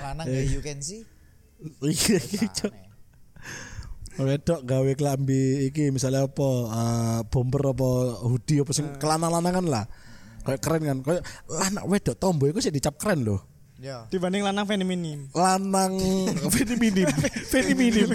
lanang 0.00 0.26
ya 0.30 0.40
you 0.46 0.62
can 0.62 0.78
see. 0.78 1.02
iya 1.82 2.22
iki, 2.22 2.46
cok 2.46 2.72
wedok 4.18 4.62
gawe 4.62 4.92
kelambi 4.94 5.66
iki 5.70 5.90
misalnya 5.90 6.26
apa 6.26 6.48
ah, 6.70 7.20
bomber 7.26 7.74
apa 7.74 8.18
hoodie 8.26 8.62
apa 8.62 8.70
sing 8.74 8.94
kelanang-lanangan 8.98 9.66
lah. 9.66 9.84
Kayak 10.46 10.62
keren 10.62 10.82
kan? 10.86 10.98
Kayak 11.02 11.22
lanang 11.50 11.84
wedok 11.86 12.16
tomboy 12.18 12.54
itu 12.54 12.62
sih 12.62 12.74
dicap 12.74 12.94
keren 12.98 13.26
loh 13.26 13.57
Ya. 13.78 14.10
Dibanding 14.10 14.42
lanang 14.42 14.66
feminim. 14.66 15.30
lanang 15.30 15.94
feminim 16.54 17.06
feminim 17.46 18.10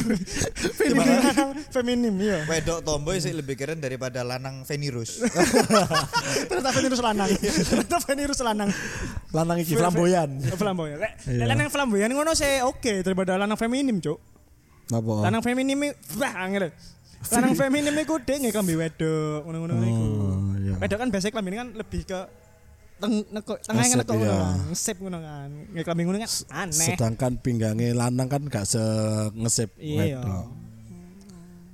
lanang 0.91 1.55
feminim 1.71 2.13
iya. 2.19 2.43
Wedok 2.43 2.83
tomboy 2.83 3.15
sih 3.23 3.31
lebih 3.31 3.55
keren 3.55 3.79
daripada 3.79 4.27
lanang 4.27 4.67
venirus. 4.67 5.23
Ternyata 6.51 6.69
venirus 6.75 6.99
lanang. 6.99 7.31
Ternyata 7.39 7.97
venirus 8.03 8.39
lanang. 8.43 8.69
lanang 9.31 9.57
iki 9.63 9.79
flamboyan 9.79 10.29
Flamboyan. 10.51 10.99
Lek 10.99 11.13
Iya. 11.31 11.47
lanang 11.47 11.71
flamboyan 11.71 12.11
ngono 12.11 12.35
sih 12.35 12.59
oke 12.59 12.99
daripada 12.99 13.39
lanang 13.39 13.55
feminim, 13.55 14.03
Cuk. 14.03 14.19
apa 14.91 15.31
Lanang 15.31 15.39
feminim 15.39 15.79
wah 16.19 16.33
angel. 16.43 16.75
Lanang 17.31 17.55
feminim 17.55 17.95
iku 18.03 18.19
dhek 18.19 18.35
nggih 18.35 18.51
klambi 18.51 18.75
wedok, 18.75 19.47
ngono-ngono 19.47 19.79
iku. 19.79 20.05
oh 20.11 20.53
iya 20.59 20.75
Wedok 20.75 20.99
kan 20.99 21.07
biasanya 21.07 21.31
klambi 21.31 21.55
kan 21.55 21.71
lebih 21.71 22.03
ke 22.03 22.19
teng 23.01 23.13
neko 23.33 23.53
tengah 23.61 23.83
Ngesep, 23.83 23.99
neko 24.03 24.13
iya. 24.19 24.37
Ngesep 24.69 24.97
ngono 25.01 25.19
kan. 25.19 25.49
Ngono 25.73 26.17
kan 26.21 26.31
aneh. 26.65 26.87
sedangkan 26.93 27.31
pinggangnya 27.41 27.93
lanang 27.93 28.27
kan 28.29 28.41
gak 28.47 28.65
se 28.65 28.83
ngesep 29.33 29.69
Iya. 29.79 30.21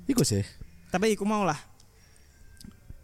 Iku 0.09 0.25
sih. 0.25 0.41
Tapi 0.89 1.13
iku 1.13 1.23
mau 1.27 1.45
lah 1.45 1.57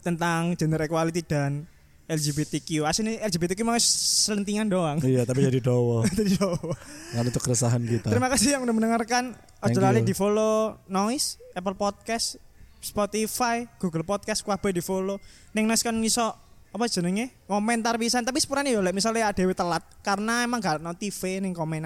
tentang 0.02 0.54
gender 0.54 0.78
equality 0.82 1.22
dan 1.22 1.66
LGBTQ. 2.06 2.86
Aslinya 2.86 3.26
LGBTQ 3.26 3.60
mau 3.66 3.74
selentingan 3.82 4.70
doang. 4.70 5.02
Iya, 5.02 5.26
tapi 5.26 5.42
jadi 5.42 5.58
dowo. 5.58 6.06
Jadi 6.14 6.38
doang. 6.38 6.70
Kan 7.10 7.26
itu 7.26 7.40
keresahan 7.42 7.82
kita. 7.82 8.14
Terima 8.14 8.30
kasih 8.30 8.54
yang 8.54 8.62
udah 8.62 8.74
mendengarkan. 8.74 9.34
Ojo 9.66 9.78
lali 9.82 10.06
di 10.06 10.14
follow 10.14 10.78
Noise, 10.86 11.42
Apple 11.50 11.74
Podcast, 11.74 12.38
Spotify, 12.78 13.66
Google 13.82 14.06
Podcast, 14.06 14.46
kabeh 14.46 14.70
di 14.70 14.82
follow. 14.82 15.18
Neng 15.50 15.66
Nas 15.66 15.82
kan 15.82 15.98
iso 15.98 16.30
apa 16.76 16.86
jenenge 16.86 17.32
komentar 17.44 17.96
pisan 17.96 18.20
tapi 18.20 18.36
sepurane 18.38 18.68
yo 18.68 18.84
lek 18.84 18.92
misalnya 18.92 19.32
ada 19.32 19.40
telat 19.40 19.80
karena 20.04 20.44
emang 20.44 20.60
gak 20.60 20.78
notif 20.78 21.16
ning 21.24 21.56
komen 21.56 21.80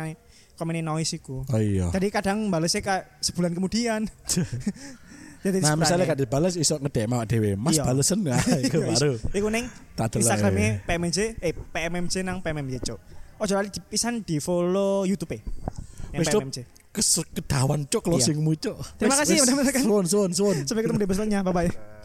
komen 0.59 0.85
noise 0.85 1.17
iku. 1.17 1.41
Oh 1.49 1.57
iya. 1.57 1.89
Jadi 1.89 2.13
kadang 2.13 2.53
balesnya 2.53 2.85
kayak 2.85 3.23
sebulan 3.25 3.57
kemudian. 3.57 4.05
Jadi 5.41 5.57
Nah, 5.65 5.73
misalnya 5.73 6.13
gak 6.13 6.21
dibales 6.21 6.53
iso 6.53 6.77
ngedem 6.77 7.17
awak 7.17 7.25
dhewe. 7.25 7.57
Mas 7.57 7.81
Iya. 7.81 7.89
balesen 7.89 8.21
nah, 8.21 8.37
iku 8.69 8.85
baru. 8.85 9.17
Iku 9.33 9.49
delok 10.13 10.29
Instagramnya 10.29 10.69
ae. 10.69 10.85
PMJ 10.85 11.19
eh 11.41 11.53
PMMJ 11.57 12.15
nang 12.21 12.45
PMMJ 12.45 12.77
cok. 12.85 12.99
Ojo 13.41 13.53
lali 13.57 13.73
di- 13.73 13.81
pisan 13.81 14.21
di 14.21 14.37
follow 14.37 15.09
YouTube 15.09 15.33
e. 15.33 15.41
Yang 16.13 16.29
PMMJ. 16.45 16.59
kedawan 17.33 17.89
cuk 17.89 18.03
closingmu 18.05 18.53
cuk. 18.61 18.77
Terima 19.01 19.17
Wis, 19.17 19.21
kasih 19.25 19.35
wis. 19.39 19.43
udah 19.49 19.55
mendengarkan. 19.57 19.83
Suwun 19.87 20.05
suwun 20.05 20.31
suwun. 20.37 20.57
Sampai 20.69 20.85
ketemu 20.85 21.01
di 21.01 21.07
episode-nya. 21.09 21.41
Bye 21.41 21.55
bye. 21.57 22.00